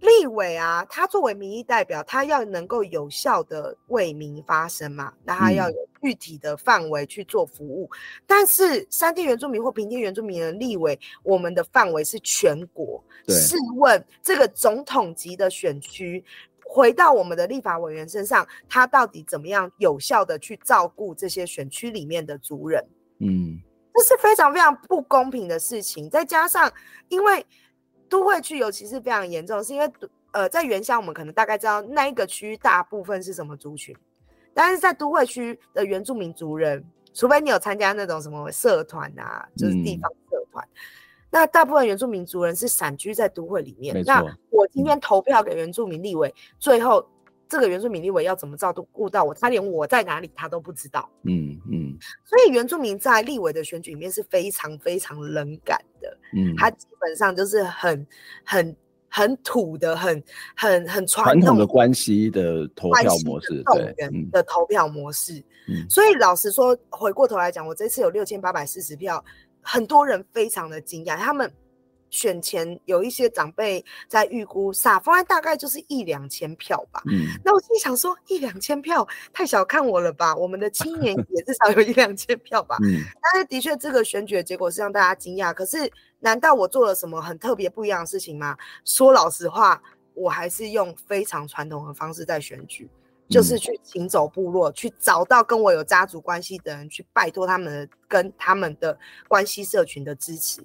[0.00, 7.88] 立委啊，他作为民意代表，他要能够有效的为民发声嘛，那他要有具体的范围去做服务。
[7.92, 7.96] 嗯、
[8.26, 13.02] 但是山地原住民或平地原住民的立委，我们的范围是全国。
[13.28, 16.24] 试问这个总统级的选区，
[16.64, 22.82] 回到我们的立法委员身上，他到底怎么样有效的去照顾这些选区里面的族人？
[23.18, 23.60] 嗯，
[23.94, 26.08] 这是非常非常不公平的事情。
[26.08, 26.72] 再加上，
[27.08, 27.44] 因为
[28.10, 29.90] 都会区尤其是非常严重，是因为
[30.32, 33.96] 呃，在原乡我们可能大概知道那一个区域大部分是什么族群，
[34.52, 36.84] 但是在都会区的原住民族人，
[37.14, 40.76] 除非你有参加那种什么社团啊，就是地方社团，嗯、
[41.30, 44.02] 那大部分原住民族人是散居在都会里面。
[44.04, 47.08] 那我今天投票给原住民立委，嗯、最后。
[47.50, 49.34] 这个原住民立委要怎么照顾到我？
[49.34, 51.10] 他连我在哪里他都不知道。
[51.24, 56.16] 嗯嗯，所以原住民在立委的选举里面是非常非常冷感的。
[56.36, 58.06] 嗯，他基本上就是很
[58.44, 58.76] 很
[59.08, 60.22] 很土的，很
[60.56, 65.34] 很很传统，的关系的投票模式，对，的投票模式。
[65.68, 69.24] 嗯，所以老实说，回过头来讲，我这次有六千八百四十票，
[69.60, 71.52] 很多人非常的惊讶，他们。
[72.10, 77.02] 选前有一些长辈在预估，撒方案大概就是一两千票吧。
[77.06, 80.34] 嗯，那我心想说，一两千票太小看我了吧？
[80.36, 82.76] 我们的青年也至少有一两千票吧。
[82.82, 85.54] 嗯，但是的确，这个选举的结果是让大家惊讶。
[85.54, 88.56] 可是，难道我做了什么很特别不一样的事情吗？
[88.84, 89.80] 说老实话，
[90.14, 92.90] 我还是用非常传统的方式在选举，
[93.28, 98.98] 就是去行走部落，去找到跟我有家族关系的人，去拜托他们的跟他们的
[99.28, 100.62] 关系社群的支持。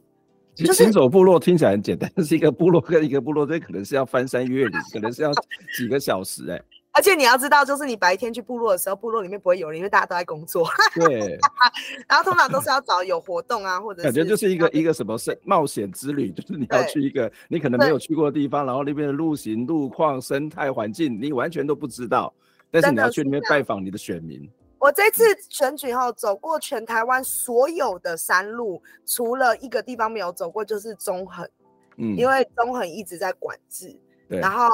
[0.55, 5.31] 行走部落听起来很简单，但 是一个部落跟一个部落，这可能是要翻山越岭，可能是要
[5.77, 6.63] 几个小时哎、欸。
[6.93, 10.65] 而且你要知道，就是你白天去部落的时候，部落里面不会有人，因为大家都在工作。
[10.93, 11.37] 对。
[12.07, 22.33] 然后通常都是要找有活动啊，或者是感觉就是一个一个什么是冒险之旅，就是你要去一个你可能没有去过的地方，然后那边的路形、路况、生态环境你完全都不知道，
[22.71, 24.49] 但是你要去那边拜访你的选民。
[24.85, 31.43] 我这次选举后走过全台湾所有的山路，除了一个地方没有走过，就是中横。
[31.97, 34.69] 嗯，因为中横一直在管制，对，然后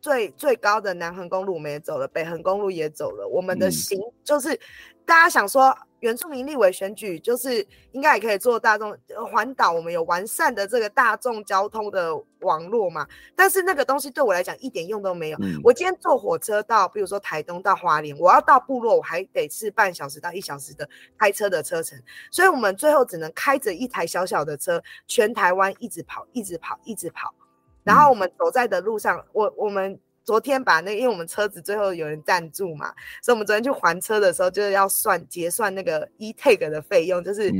[0.00, 3.28] 最最高的南横公路我们也走了，北横公路也走了。
[3.28, 4.58] 我们的行、嗯、就是
[5.04, 8.96] 大家想说原住民立委选举，就是应该也可以做大众
[9.30, 13.06] 环岛，我们有完善的这个大众交通的网络嘛。
[13.34, 15.38] 但是那个东西对我来讲一点用都没有。
[15.40, 20.88] 嗯、我今天坐火车到，比如说台东到花莲，我要到部落，我还得是半小时到一小时的
[21.18, 21.98] 开车的车程。
[22.30, 27.34] 所以我们最后只能开着一台小小的车，全台湾一直跑，一直跑，一直跑。
[27.82, 37.52] 然后我们走在的路上，我我们昨天把那个，因为我们车子最后有人赞助嘛，所以我们昨天去还车的时候，就是要算结算那个 e-tag 的费用，就是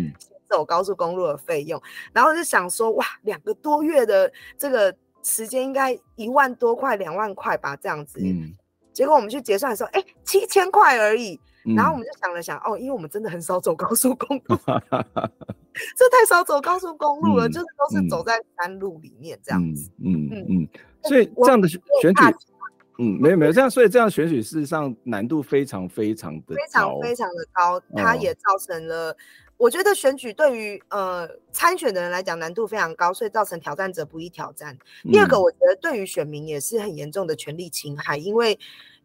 [0.49, 1.79] 走高速公路的费用。
[1.79, 4.93] 嗯、然后就想说，哇，两个多月的这个
[5.23, 8.19] 时间应该一万多块、两万块吧，这样子。
[8.21, 8.53] 嗯、
[8.93, 11.41] 结果我们去结算的时候，哎，七千块而已。
[11.77, 14.57] 然后我们就想了想，哦，因为我们真的很少走高速公路。
[15.97, 19.91] 这太少走高速公路了，嗯、就是都是走在山路里面这样子。
[19.99, 20.69] 嗯嗯嗯，
[21.03, 21.81] 所以这样的选
[22.15, 22.23] 举，
[22.99, 29.17] 嗯，没有没有这样，所以这样选举事实上难度非常非常的非常非常的高，它也造成了，哦、
[29.57, 34.77] 我觉得选举对于呃参选的人来讲难度非常高，所以造成挑战者不易挑战。
[35.05, 38.59] 嗯、第二个，我觉得对于选民也是很严重的权力侵害，因为。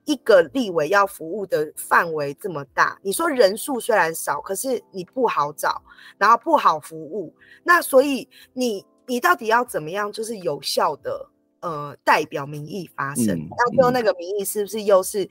[0.05, 5.79] 一个立委要服务的范围这么大，你说人数虽然少，可是你不好找，
[6.17, 7.31] 然后不好服务，
[7.63, 11.29] 那所以你你到底要怎么样，就是有效的
[11.61, 13.27] 呃代表民意发声？
[13.37, 15.27] 嗯、到最后那个民意是不是又是？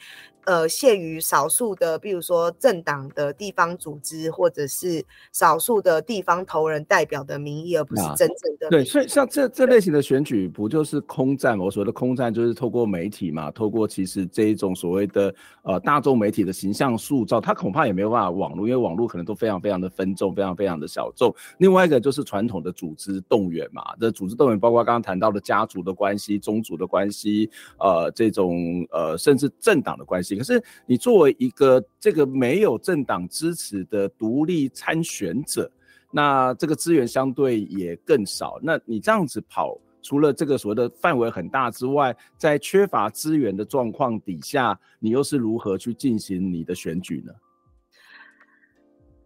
[0.47, 8.70] 呃，限于少数的，比如说政党的地方组织，或者是少数的地方头人代表的名义，而不是真正的。
[8.70, 11.59] 对，所以像这这类型的选举，不就是空战？
[11.59, 21.34] 我所谓的空战，就是透过媒体嘛，透过其实这一种所谓的呃大众媒体的形象塑造，它恐怕也没有办法网络，因为网络可能都非常非常的分众，非常非常的小众。
[21.59, 30.29] 另外一个就是传统的组织动员嘛，这组织动员包括刚刚谈到的家族的关系、宗族的关系，呃，这种呃甚至政党的关系。
[30.38, 35.70] 可是，你作为一个这个没有政党支持的独立参选者，
[36.10, 38.58] 那这个资源相对也更少。
[38.62, 47.32] 那你这样子跑，除了这个所谓的范围很大之外，在缺乏资源的状况底下，你又是如何去进行你的选举呢？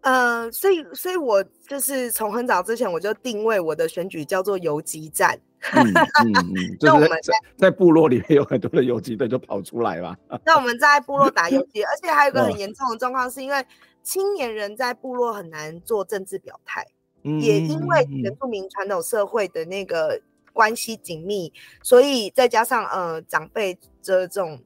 [0.02, 5.40] 呃，所以，所以我就是从很早之前我就定位我的选举叫做游击战。
[5.72, 5.94] 嗯
[6.24, 10.14] 嗯，就我们在在部落里面有很多的游击队就跑出来了。
[10.44, 13.64] 那我们在部落打游击，而且还有一个很严重的状况，是因为
[14.02, 16.86] 青年人在部落很难做政治表态，
[17.40, 20.20] 也因为原住民传统社会的那个
[20.52, 21.50] 关系紧密，
[21.82, 24.60] 所以再加上呃长辈这种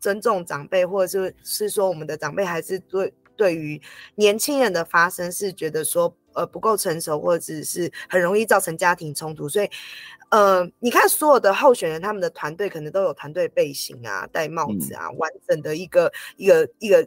[0.00, 3.80] 尊重长辈，或者是是说我们的长辈还是对对于
[4.16, 9.70] 年轻人的发声是觉得说呃不够成熟，或者是很容易造成家庭冲突，所以。
[10.32, 17.06] 呃，你看所有的候选人，他们的团队可能都有团队背心啊，戴帽子啊，嗯、完整的一个一个一个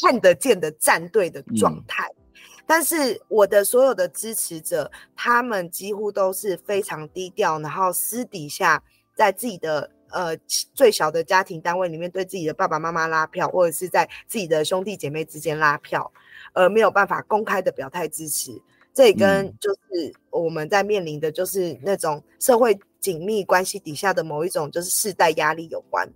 [0.00, 2.08] 看得见的战队的状态。
[2.08, 8.82] 嗯、但是我的所有的支持者，他们几乎都是非常低调，然后私底下
[9.14, 10.34] 在自己的呃
[10.72, 16.10] 最小的家庭单位里面，对自己的爸爸妈妈拉票，或者是在自己的兄弟姐妹之间拉票，
[16.54, 18.58] 而没有办法公开的表态支持。
[18.96, 26.08] 这也跟就是我们在面临的就是那种社会紧密关系底下的某一种就是世代压力有关，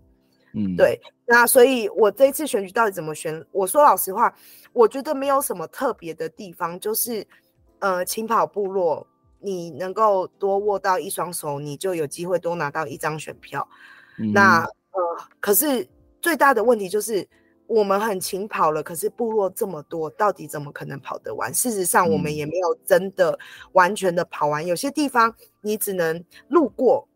[0.54, 0.98] 嗯，对。
[1.26, 3.44] 那所以，我这一次选举到底怎么选？
[3.52, 4.34] 我说老实话，
[4.72, 7.26] 我觉得没有什么特别的地方，就是
[7.80, 9.06] 呃，青跑部落，
[9.40, 13.68] 你能够多握到一双手，你就有机会多拿到一张选票。
[14.18, 15.00] 嗯、那呃，
[15.38, 15.86] 可是
[16.22, 17.28] 最大的问题就是。
[17.70, 21.54] 我们很勤跑了，可是部落这么多，到底怎么可能跑得完？
[21.54, 23.38] 事实上，我们也没有真的
[23.70, 24.64] 完全的跑完。
[24.64, 27.06] 嗯、有些地方你只能路过，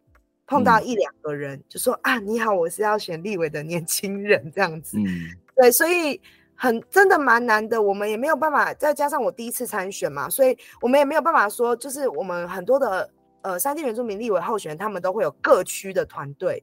[0.46, 4.96] 碰到一两个人，嗯、就说啊，你好，我是要选立委的年轻人这样子。
[4.96, 5.08] 嗯、
[5.56, 6.20] 对，所以
[6.54, 7.82] 很真的蛮难的。
[7.82, 13.10] 我们也没有办法，再加上我第一次参选嘛，所以我们也没有办法说，就是我们很多的
[13.42, 16.62] 呃山地原住民立委候选人，他们都会有各区的团队。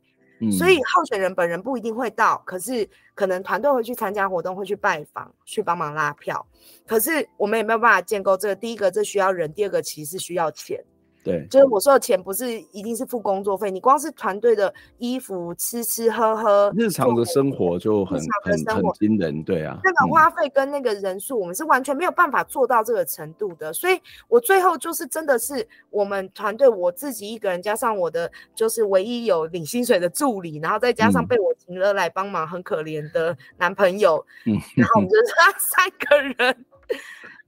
[0.50, 6.44] 所以候选人本人不一定会到，可是可能团队会去参加活动，会去拜访，去帮忙拉票。
[6.88, 8.56] 可是我们也没有办法建构这个。
[8.56, 10.84] 第一个，这需要人；第二个，其实是需要钱。
[11.24, 19.78] 对，就是我说的钱不是一定是付工作费，你光是团队的衣服、吃吃喝喝，日常的生活就很很很惊人，对啊。
[19.84, 23.72] 那个花费跟那个人数，我们是完全没有办法做到这个程度的。
[23.72, 35.24] 所以我最后就是真的是我们团队我自己一个人，加上我的就是唯一有领薪水的助理，然后再加上被我请了来帮忙很可怜的男朋友，嗯，然后我们就是
[35.60, 36.66] 三个人。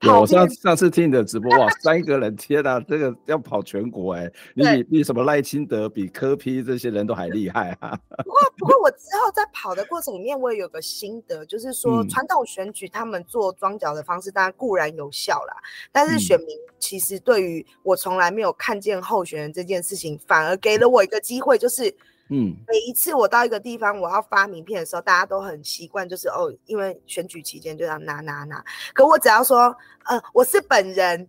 [0.03, 7.97] 有上上次听你的直播哇， 三个人，天哪，这个要跑全国哎，你比比什么赖清德、比柯 P 这些人都还厉害啊。
[8.23, 15.55] 不过不过我之后在跑的过程里面，我也有个心得，就是说传统选举他们做庄脚的方式当然固然有效啦，
[15.91, 21.95] 但是选民其实对于我从来没有看见候选人这件事情，反而给了我一个机会，就是。
[22.29, 28.63] 嗯，每一次我到一个地方，我要发名片的时候，大家都很习惯，就是哦，因为选举期间就要拿拿拿。
[28.93, 31.27] 可我只要说，呃，我是本人，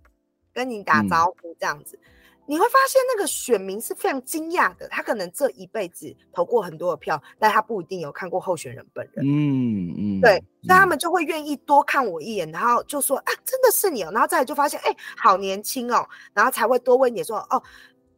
[0.53, 2.09] 跟你打招呼这样子，嗯、
[2.47, 4.89] 你会发现那个选民是非常惊讶的。
[4.89, 9.27] 他可能这一辈子投过很多的票，但他不一定有看过候选人本人。
[9.27, 17.61] 嗯嗯，对，所以他们就会愿意多看我一眼，然后就说啊，真的是你哦，然后再来就发现，哎，好年轻哦，然后才会多问你说，哦。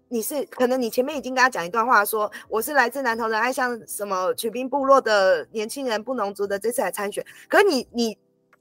[0.09, 7.25] 你是可能你前面已经跟他讲一段话说，说我是来自南投仁爱乡什么取兵部落的年轻人，布农族的，这次来参选。
[7.49, 8.19] 可是你你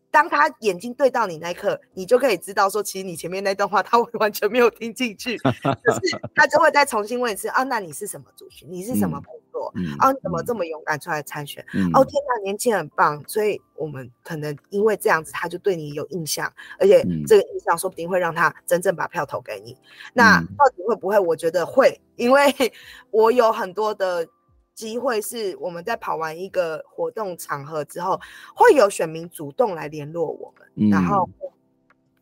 [0.09, 8.67] 当他眼睛对到你那一刻，你就可以知道说，其实你前面那段话他 会完全没有听进去，就是他就会再重新问一次啊，那你是什么族群？
[8.71, 9.21] 你是什么？
[9.59, 11.65] 哦，你怎么这么勇敢出来参选？
[11.73, 19.71] 嗯、哦，天哪，年轻很棒，所以我们可能因为这样子，他就对你有印象，而且这个印象说不定会让他真正把票投给你。
[19.73, 19.77] 嗯、
[20.13, 21.17] 那到底会不会？
[21.19, 22.41] 我觉得会，因为
[23.11, 24.27] 我有很多的
[24.73, 28.19] 机会是我们在跑完一个活动场合之后，
[28.55, 31.29] 会有选民主动来联络我们，嗯、然后。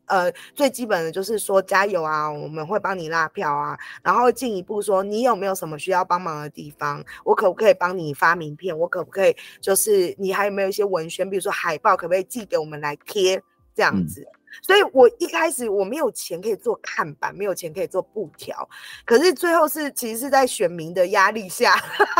[0.06, 13.42] 呃，最基本的就是说加油啊，我们会帮你拉票啊，然后进一步说你有没有什么需要帮忙的地方，我可不可以帮你发名片，我可不可以就是你还有没有一些文宣，比如说海报，可不可以寄给我们来贴
[13.74, 14.22] 这样子。
[14.22, 18.68] 嗯所以我一开始我没有钱可以做看板，没有钱可以做布条，
[19.06, 21.76] 可是最后是其实是在选民的压力下，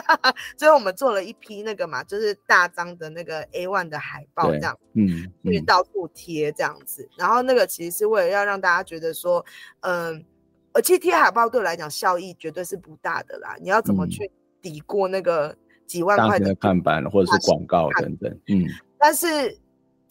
[0.58, 7.08] 最后我们做了一批那个嘛，就是大张的那个 A one 的海报这样，嗯，去到处贴这样子。
[7.18, 9.46] 然后那个其实是为了要让大家觉得说，
[9.82, 10.26] 嗯，
[10.74, 13.56] 而且贴海报对我来讲效益绝对是不大的啦。
[13.62, 14.32] 你要怎么去
[14.62, 15.56] 抵过那个
[15.86, 18.66] 几万块的看板或者是广告等等，嗯，
[18.98, 19.58] 但是。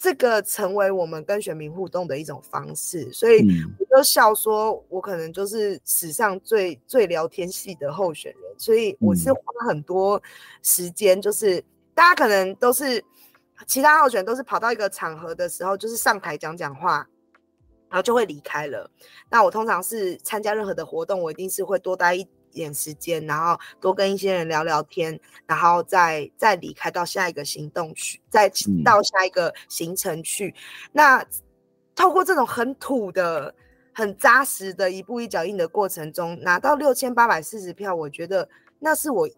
[0.03, 3.46] 这个成为我们跟选民互动的一种方式，所以
[3.78, 10.20] 我就笑说，我可能就是史上最最聊天系的候选人，所以我是花很多
[10.61, 11.62] 时间，就是
[11.94, 13.00] 大家可能都是
[13.68, 17.07] 其他候选人都是跑到一个场合的时候，就是上台讲讲话，
[17.88, 18.90] 然后就会离开了。
[19.30, 28.50] 那我通常是参加任何的活动，我一定是会多待一点时间，然后多跟一些人聊聊天，然后再再离开到下一个行动去，再
[28.84, 30.48] 到下一个行程去。
[30.48, 30.55] 嗯、
[30.92, 31.26] 那
[31.94, 33.55] 透过这种很土的、
[33.92, 38.48] 很扎实的一步一脚印的过程中，拿到六千八百四十票，我觉得
[38.78, 39.28] 那是我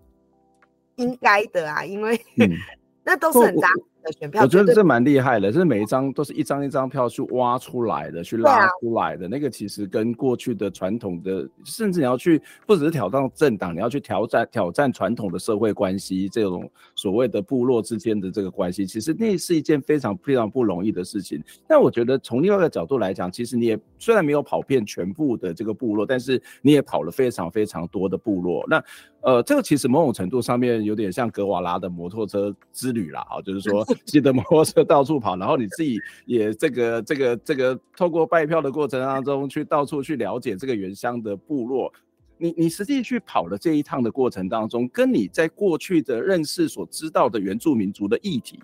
[0.96, 2.50] 应该的啊，因为、嗯、
[3.04, 3.93] 那都是很扎实。
[4.12, 9.26] 选票，我觉得这蛮厉害的，是每一张都是一张一张票去挖出来的，去拉出来的。
[9.26, 16.70] 啊、那个其实跟过去的传统的，甚至你要去不只是挑战政党，你要去挑战挑战传统的社会关系，这种
[17.05, 21.38] 所谓的部落之间的这个关系，其实那是一件非常非常不容易的事情。
[21.68, 28.64] 但我觉得从另外一个角度来讲，其实你也虽然没有跑遍全部的这个部落，但是你也跑了非常非常多的部落。
[28.66, 28.82] 那
[29.20, 41.92] 呃，这个其实某种程度上面有点像格瓦拉的摩托车之旅啦，啊，就是说 骑着摩托车到处跑，然后你自己也这个这个这个透过拜票的过程当中去到处去了解这个原乡的部落，
[42.37, 48.61] 你你实际去跑了这一趟的过程当中，跟你在过去的认识所知道的原住民族的议题。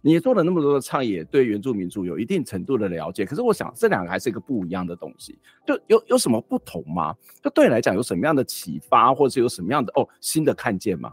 [0.00, 3.24] 你做了那么多的倡议，对原住民族有一定程度的了解。
[3.24, 7.14] 可是我想，这两个还是一个不一样的东西，就有有什么不同吗？
[7.42, 11.12] 就对你来讲，有什么样的启发，或者是有什么样的哦新的看见吗？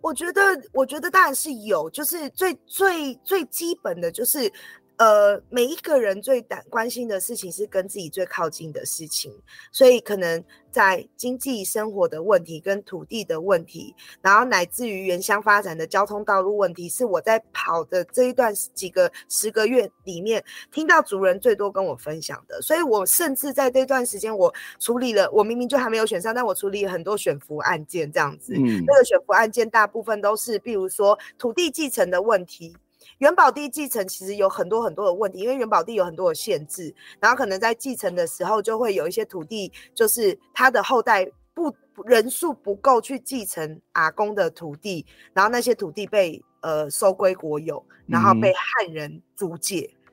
[0.00, 0.40] 我觉得，
[0.72, 4.52] 我觉得当然是有，就是最最最基本的就是。
[4.98, 9.30] 呃，每一个人最担关心的事情是跟自己最靠近的事情，
[9.70, 20.42] 所以可能在经济生活的问题、跟土地的问题，然后乃至于原乡发展的交通道路问题，是我在跑的这一段几个十个月里面
[20.72, 22.62] 听到族人最多跟我分享的。
[22.62, 28.54] 所以我甚至在这段时间，我处理了，我明明就还没有选上，但我处理了很多选服案件，这样子。
[28.54, 32.74] 嗯，那个选服案件大部分都是，比如说土地继承的问题。
[33.18, 50.12] 原保地继承其实有很多很多的问题，因为元宝地有很多的限制，然后可能在继承的时候就会有一些土地，就是他的后代不人数不够去继承阿公的土地，然后那些土地被呃收归国有，然后被汉人租借，嗯、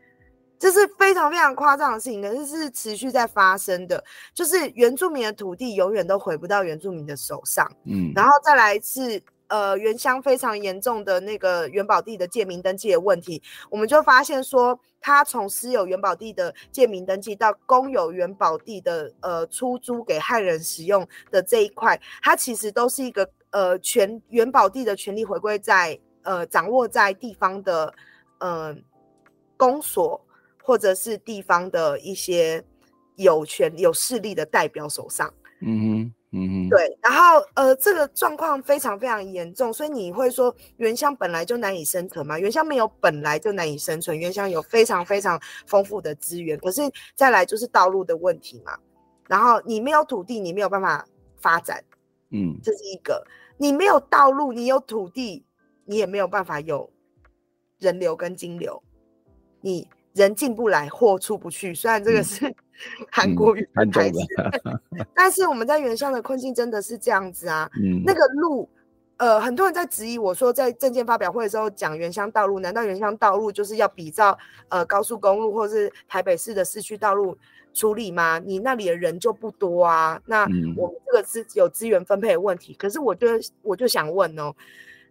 [0.58, 4.02] 这是非常非常夸张的事情，可是是持续在发生的，
[4.34, 9.22] 就是原住民的土地永远都回不到原住民的手上，嗯，然后再来是。
[9.54, 13.40] 呃原乡非常严重的那个原保地的借名登记的问题，
[13.70, 27.94] 我们就发现说，他从私有原保地的借名登记到公有原保地的呃出租给汉人使用的这一块，它其实都是一个呃权原保地的权利回归在呃掌握在地方的
[28.40, 28.76] 呃
[29.56, 30.20] 公所
[30.64, 32.64] 或者是地方的一些
[33.18, 35.32] 有权有势力的代表手上。
[35.62, 36.14] 嗯哼。
[36.36, 42.40] 嗯，对，然后呃，这个状况非常非常严重，所以你会说原乡本来就难以生存吗？
[42.40, 46.82] 原乡没有本来就难以生存，原乡有非常非常丰富的资源，可是
[47.14, 48.76] 再来就是道路的问题嘛。
[49.28, 51.08] 然后你没有土地，你没有办法
[51.38, 51.84] 发展，
[52.32, 53.24] 嗯，这是一个。
[53.58, 55.46] 你没有道路，你有土地，
[55.86, 56.90] 你也没有办法有
[57.78, 58.82] 人流跟金流，
[59.62, 61.74] 你人进不来，货出不去。
[61.74, 62.48] 虽然这个是。
[62.50, 62.56] 嗯
[63.12, 64.20] 韩国语很台词，
[65.16, 67.70] 但是我们在原乡的困境真的是这样子啊。
[67.80, 68.68] 嗯，那个路，
[69.18, 74.38] 呃，很多人在质疑我说，在政见发表会的时候讲原乡道路，难道原乡道路就是要比照
[74.70, 77.38] 呃高速公路或是台北市的市区道路
[77.74, 78.40] 处理吗？
[78.40, 80.20] 你那里的人就不多啊。
[80.26, 80.42] 那
[80.76, 83.28] 我们这个是有资源分配的问题，可是我就
[83.62, 84.52] 我就想问哦。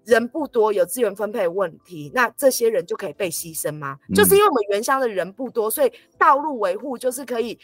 [0.04, 3.98] 人不多，有资源分配问题，那这些人就可以被牺牲吗？
[4.08, 7.58] 嗯、就是因为我们原乡的人不多，所以道路维护就是可以，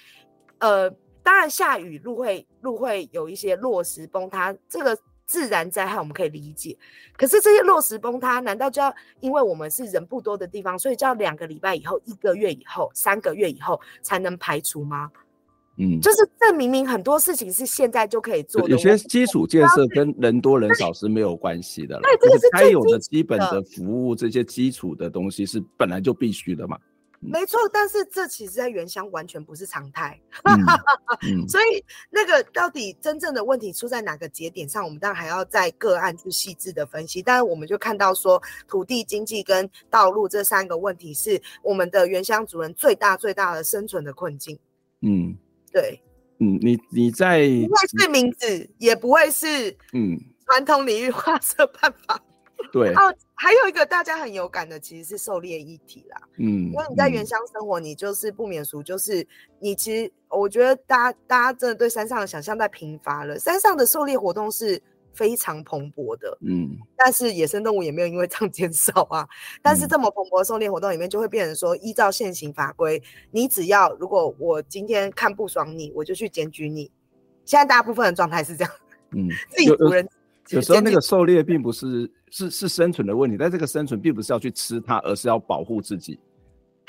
[0.59, 0.91] 呃，
[1.23, 6.77] 当然下雨路会路会有一些落石崩塌，这个自然灾害我们可以理解。
[7.17, 15.11] 可是这些落石崩塌，难道就要因为我们是人不多的地方，所以就要两个礼拜以后、一个月以后、三个月以后才能排除吗？
[15.81, 22.03] 嗯，就是这明明很多事情是现在就可以做的，有些基础建设跟人多人少是没有关系的了。
[22.03, 26.77] 对，这个是该有的基本的服务，这些基础的东西是本来就必须的嘛。
[27.21, 30.21] 没错，但是这其实在原乡完全不是常态。
[30.45, 30.55] 嗯
[31.43, 37.23] 嗯、所以那个到底真正的问题出在哪个节点上，我们当然还要在个案去细致的分析。
[37.23, 44.59] 但是我们就看到说，土地、经济跟道路这三个问题是我们的原乡主人最大最大的生存的困境。
[45.03, 45.37] 嗯。
[45.73, 46.01] 对，
[46.39, 50.19] 嗯，你你在不会是名字，也不会是嗯。
[50.47, 52.19] 传统领域画色办法，
[52.73, 52.89] 对。
[52.95, 59.27] 哦，还有一个大家很有感的，其实是狩猎议题啦，嗯，因为你在原乡生活，你就是不免俗，就是
[59.61, 64.81] 你其实我觉得大家大家真的对山上的想象太贫乏了，山上的狩猎活动是。
[65.13, 69.29] 非常蓬勃的，嗯，但是野生动物也没有因为这样减少啊。
[69.63, 76.91] 但是这么蓬勃的狩猎活动里面，就会变成说，依照现行法规，你只要如果我今天看不爽你，我就去检举你。
[77.45, 78.73] 现在大部分的状态是这样，
[79.13, 80.09] 嗯， 自己族人
[80.51, 86.19] 有时候那个狩猎并不是是是生存的问题，但这个生存并不是要去吃它，而是要保护自己。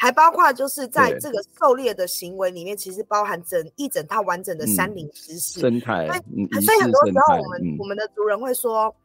[0.02, 6.08] 还包括就是在这个狩猎的行为里面，其实包含整一整套完整的山林知识、生态。
[6.08, 8.96] 所以很多时候我们我们的族人会说，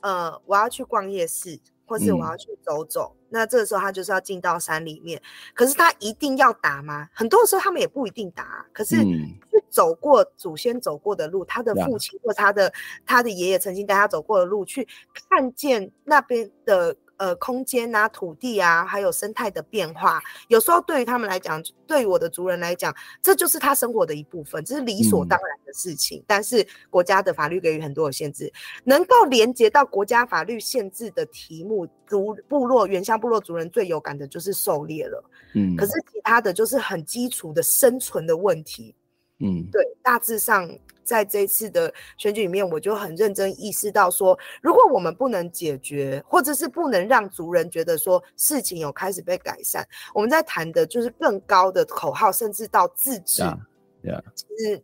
[0.00, 3.16] 呃，我要去逛夜市，或是我要去走走。
[3.30, 5.18] 那这个时候他就是要进到山里面，
[5.54, 7.08] 可是他一定要打吗？
[7.14, 12.70] 很多时候他们也不一定打，可是去走过祖先走过的路，他的父亲或他的
[13.06, 14.86] 他的爷爷曾经带他走过的路，去
[15.30, 16.94] 看见那边的。
[17.22, 22.92] 呃，空间啊，土地啊，还有生态的变化，有时候对于他们来讲，对于我的族人来讲，
[23.22, 26.18] 这就是他生活的一部分，这是理所当然的事情。
[26.18, 28.52] 嗯、但是国家的法律给予很多的限制，
[28.82, 35.24] 能够连接到国家法律限制的题目，族部落原乡部落族人最有感的就是狩猎了。
[35.54, 38.96] 嗯，可是其他的就是很基础的生存的问题。
[39.38, 40.68] 嗯，对，大致上。
[41.04, 53.58] 在这一次的选举里面，我就很认真意识到说，如果我们不能解决，或者是不能让族人觉得说事情有开始被改善，我们在谈的就是更高的口号，甚至到自治，yeah,
[54.04, 54.22] yeah.
[54.34, 54.82] 其实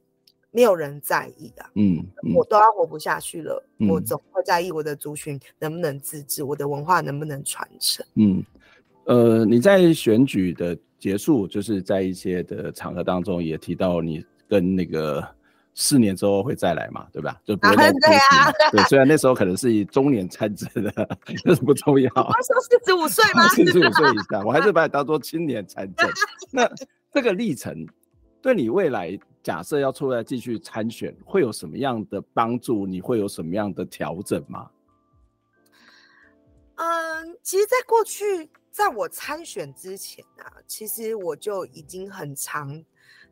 [0.51, 1.64] 没有人在意的。
[1.75, 2.05] 嗯，
[2.35, 8.05] 我都要活不下去了，嗯、我总会在意我的族群能不能自治，我的文化能不能传承。
[8.14, 8.45] 嗯，
[9.05, 15.27] 呃，你在选举的结束，就是在一些的场合当中也提到你跟那个。
[15.81, 17.41] 四年之后会再来嘛，对吧？
[17.45, 18.51] 就不会再对啊。
[18.72, 22.11] 对，虽然那时候可能是以中年参政的，这是不重要。
[22.16, 23.47] 我说四十五岁吗？
[23.51, 26.11] 四十五岁以上，我还是把你当做青年参政。
[26.51, 26.68] 那
[27.12, 27.87] 这个历程
[28.43, 32.85] 对你未来假设要出来继续参选，会有什么样的帮助？
[32.85, 34.69] 你会有什么样的调整吗？
[36.74, 42.85] 嗯，其实，在过去，在我参选之前啊，其实我就已经很常。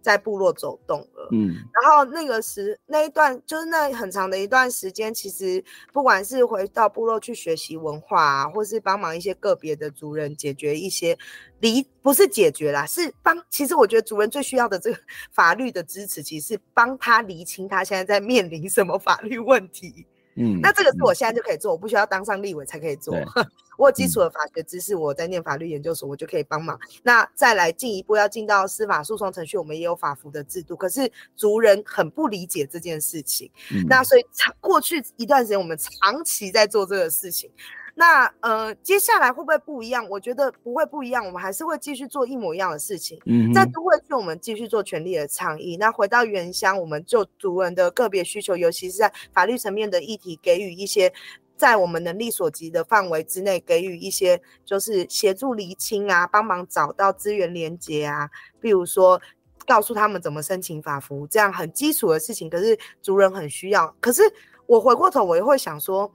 [0.07, 11.19] 在部落走动了，嗯，然后那个时那一段就是那很长的一段时间，其实不管是回到部落去学习文化啊，或是帮忙一些个别的族人解决一些
[11.59, 13.37] 离不是解决啦，是帮。
[13.51, 14.99] 其实我觉得族人最需要的这个
[15.35, 20.07] 法律的支持，其实是帮他厘清他现在在面临什么法律问题。
[20.37, 23.15] 嗯，那这个是我现在就可以做，我不需要当上立委才可以做。
[23.79, 26.79] 我有基础的法学知识，我在念法律研究所，我就可以帮忙。
[27.03, 30.75] 那再来进一步要进到司法诉讼程序，我们也有法服的制度。
[30.75, 37.51] 可是族人很不理解这件事情，嗯、那所以长过去一段时间，我们长期在做这个事情。
[37.99, 40.07] 那呃，接下来会不会不一样？
[40.11, 43.19] 我觉得不会不一样，我们还是会继续做一模一样的事情。
[43.25, 45.79] 嗯，在都会区，我们继续做权利的倡议。
[45.79, 51.11] 那回到原乡，我们就族人的个别需求，尤其是在法律层面的议题，给予一些
[51.57, 58.29] 在我们能力所及的范围之内，给予一些就是协助厘清啊，帮忙找到资源连接啊，
[58.61, 59.19] 比如说
[59.67, 62.51] 告诉他们怎么申请法服，这样很基础的事情。
[62.51, 63.97] 可是族人很需要。
[64.03, 64.23] 可是
[64.67, 66.13] 我回过头，我也会想说。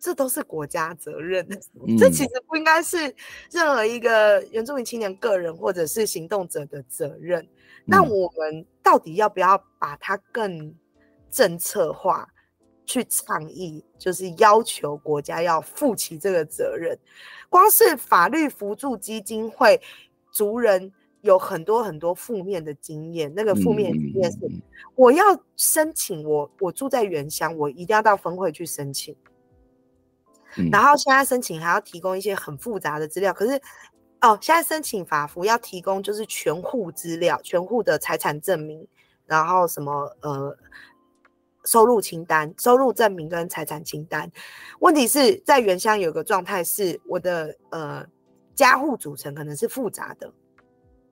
[0.00, 1.46] 这都是国家责任，
[1.98, 3.14] 这其实不应该是
[3.50, 7.46] 任何一个原住民青年个人或者是行动者的责任。
[7.84, 10.74] 那我们到底要不要把它更
[11.30, 12.26] 政策化，
[12.86, 16.98] 去倡议，就是要求国家要负起这个责任？
[17.48, 19.80] 光是法律扶助基金会，
[20.32, 23.32] 族人有很多很多负面的经验。
[23.34, 24.38] 那个负面经验是，
[24.94, 25.24] 我要
[25.56, 29.14] 申请，我我住在原乡，我一定要到分会去申请。
[30.72, 33.60] 然后现在申请还要提供一些很复杂的资料，可是
[34.20, 38.86] 哦，现在申请法服要提供就是全户资料，全户的财产证明，
[39.26, 40.56] 然后什么呃
[41.64, 44.30] 收入清单、收入证明跟财产清单。
[44.80, 48.06] 问题是在原乡有个状态是，我的呃
[48.54, 50.32] 家户组成可能是复杂的。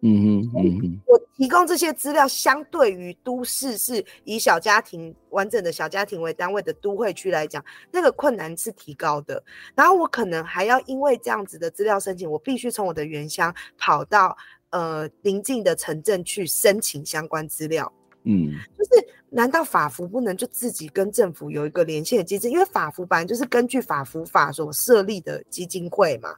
[0.01, 9.43] 嗯哼嗯哼，我提供这些资料，相对于都市是以小家庭完整的小家庭为单位的都会区来讲，那个困难是提高的。
[9.75, 14.37] 然后我可能还要因为这样子的资料申请，我必须从我的原乡跑到
[14.70, 17.93] 呃邻近的城镇去申请相关资料。
[18.23, 22.49] 嗯，就是难道法服不能就自己跟政府有一个连线的机制？
[22.49, 26.33] 因为法服本来就是根据法服法所设立的基金会嘛。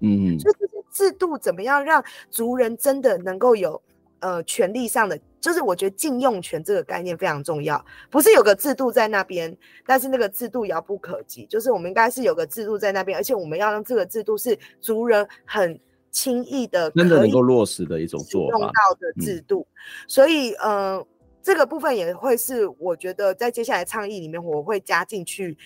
[0.00, 0.58] 嗯，就是。
[0.96, 3.78] 制度怎么样让族人真的能够有
[4.20, 9.54] 呃权利上的，就是我觉得禁用权这个概念非常重要，不是有个制度在那边，
[9.84, 15.78] 但是那个制度遥不可及，就是我们应该是有个制度在那边，而且我们要让这个制度是族人很
[16.10, 19.66] 轻易的真的能够落实的一种做法，用到的制度。
[20.08, 21.06] 所以呃，
[21.42, 25.58] 这个部分也会是我觉得在接下来倡议里面我会加进去，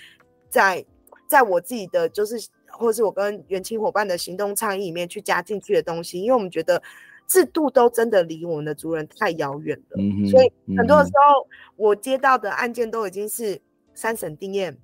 [0.49, 0.85] 在
[1.29, 2.37] 在我自己的就是。
[2.73, 6.83] 或是我跟原青伙伴的行动倡议里面去加进去的东西，因为我们觉得
[7.27, 13.61] 制度都真的离我们的族人太遥远了，嗯，所以很多的时候我接到的案件都已经是
[13.95, 14.77] 三审定验，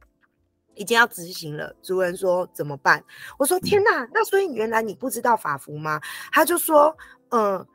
[0.74, 1.74] 已经要执行了。
[1.82, 3.02] 族人说怎么办？
[3.38, 6.00] 我说天哪，那所以原来你不知道法服吗？
[6.30, 6.96] 他就说，
[7.30, 7.66] 嗯，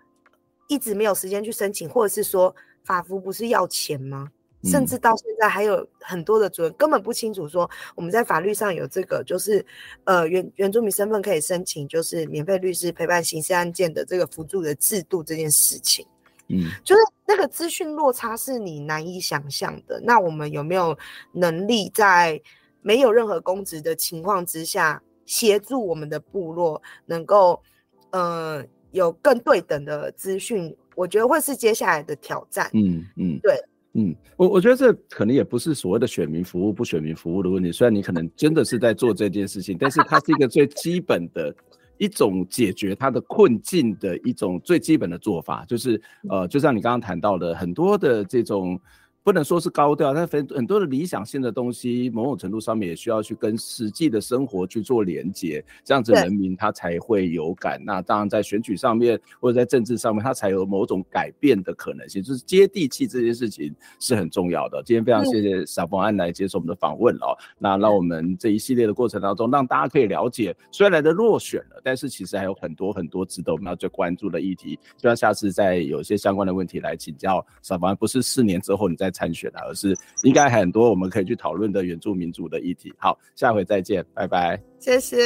[0.68, 2.56] 一直没有时间去申请，或者是说
[2.86, 4.30] 法服不是要钱吗？
[4.64, 9.66] 甚至到现在还有很多的主人根本不清楚，说我们在法律上有这个，就是
[10.04, 16.06] 呃原原住民身份可以申请，就是免费律师陪伴刑事案件的这个辅助的制度这件事情。
[16.48, 20.00] 嗯，就是那个资讯落差是你难以想象的。
[20.04, 20.98] 那我们有没有
[21.32, 22.40] 能力在
[22.82, 27.62] 没有任何公职的情况之下，协助我们的部落能够
[28.10, 30.76] 呃有更对等的资讯？
[30.94, 32.70] 我觉得会是接下来的挑战。
[32.74, 33.58] 嗯嗯，对。
[33.94, 41.54] 嗯，我我觉得这可能也不是所谓的选民服务不选民服务的问题，虽然你可能真的是在做这件事情，但是它是一个最基本的
[41.98, 48.80] 一种解决它的困境的一种最基本的做法，就是呃，就像你刚刚谈到的很多的这种。
[49.24, 57.80] 不能说是高调，但很很多的理想性的东西，某种程度上面也需要去跟实际的生活去做连接，这样子人民他才会有感。
[57.86, 62.24] 那当然在选举上面或者在政治上面，他才有某种改变的可能性。
[62.24, 64.82] 就是接地气这件事情是很重要的。
[64.84, 67.38] 今天非常谢谢小冯安来接受我们的访问哦。
[67.60, 74.80] 那让我们这一系列的过程当中，让大家可以了解，虽然来的落选了，但是其实还有很多很多值得我们要最关注的议题。
[74.98, 79.11] 希望下次再有一些相关的问题来请教小冯安，不是四年之后你再。
[79.12, 82.94] 参选的，而是应该很多我们可以去讨论的原住民族的议题。
[82.98, 85.18] 好，下回再见，拜拜，谢谢。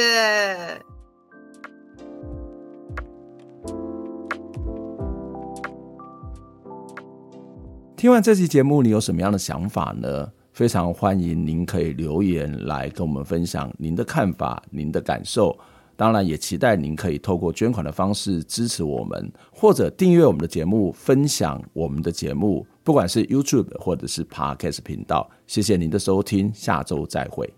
[7.96, 10.30] 听完这期节目，你有什么样的想法呢？
[10.52, 15.56] 非常欢迎您可以留言来跟我们分享您的看法、您的感受。
[15.96, 22.66] 当然，也期待您可以透过捐款的方式支持我们，或者订阅我们的节目，分享我们的节目。
[22.86, 27.52] 不管是 YouTube 或者是 Podcast 频道，谢谢您的收听，下周再会。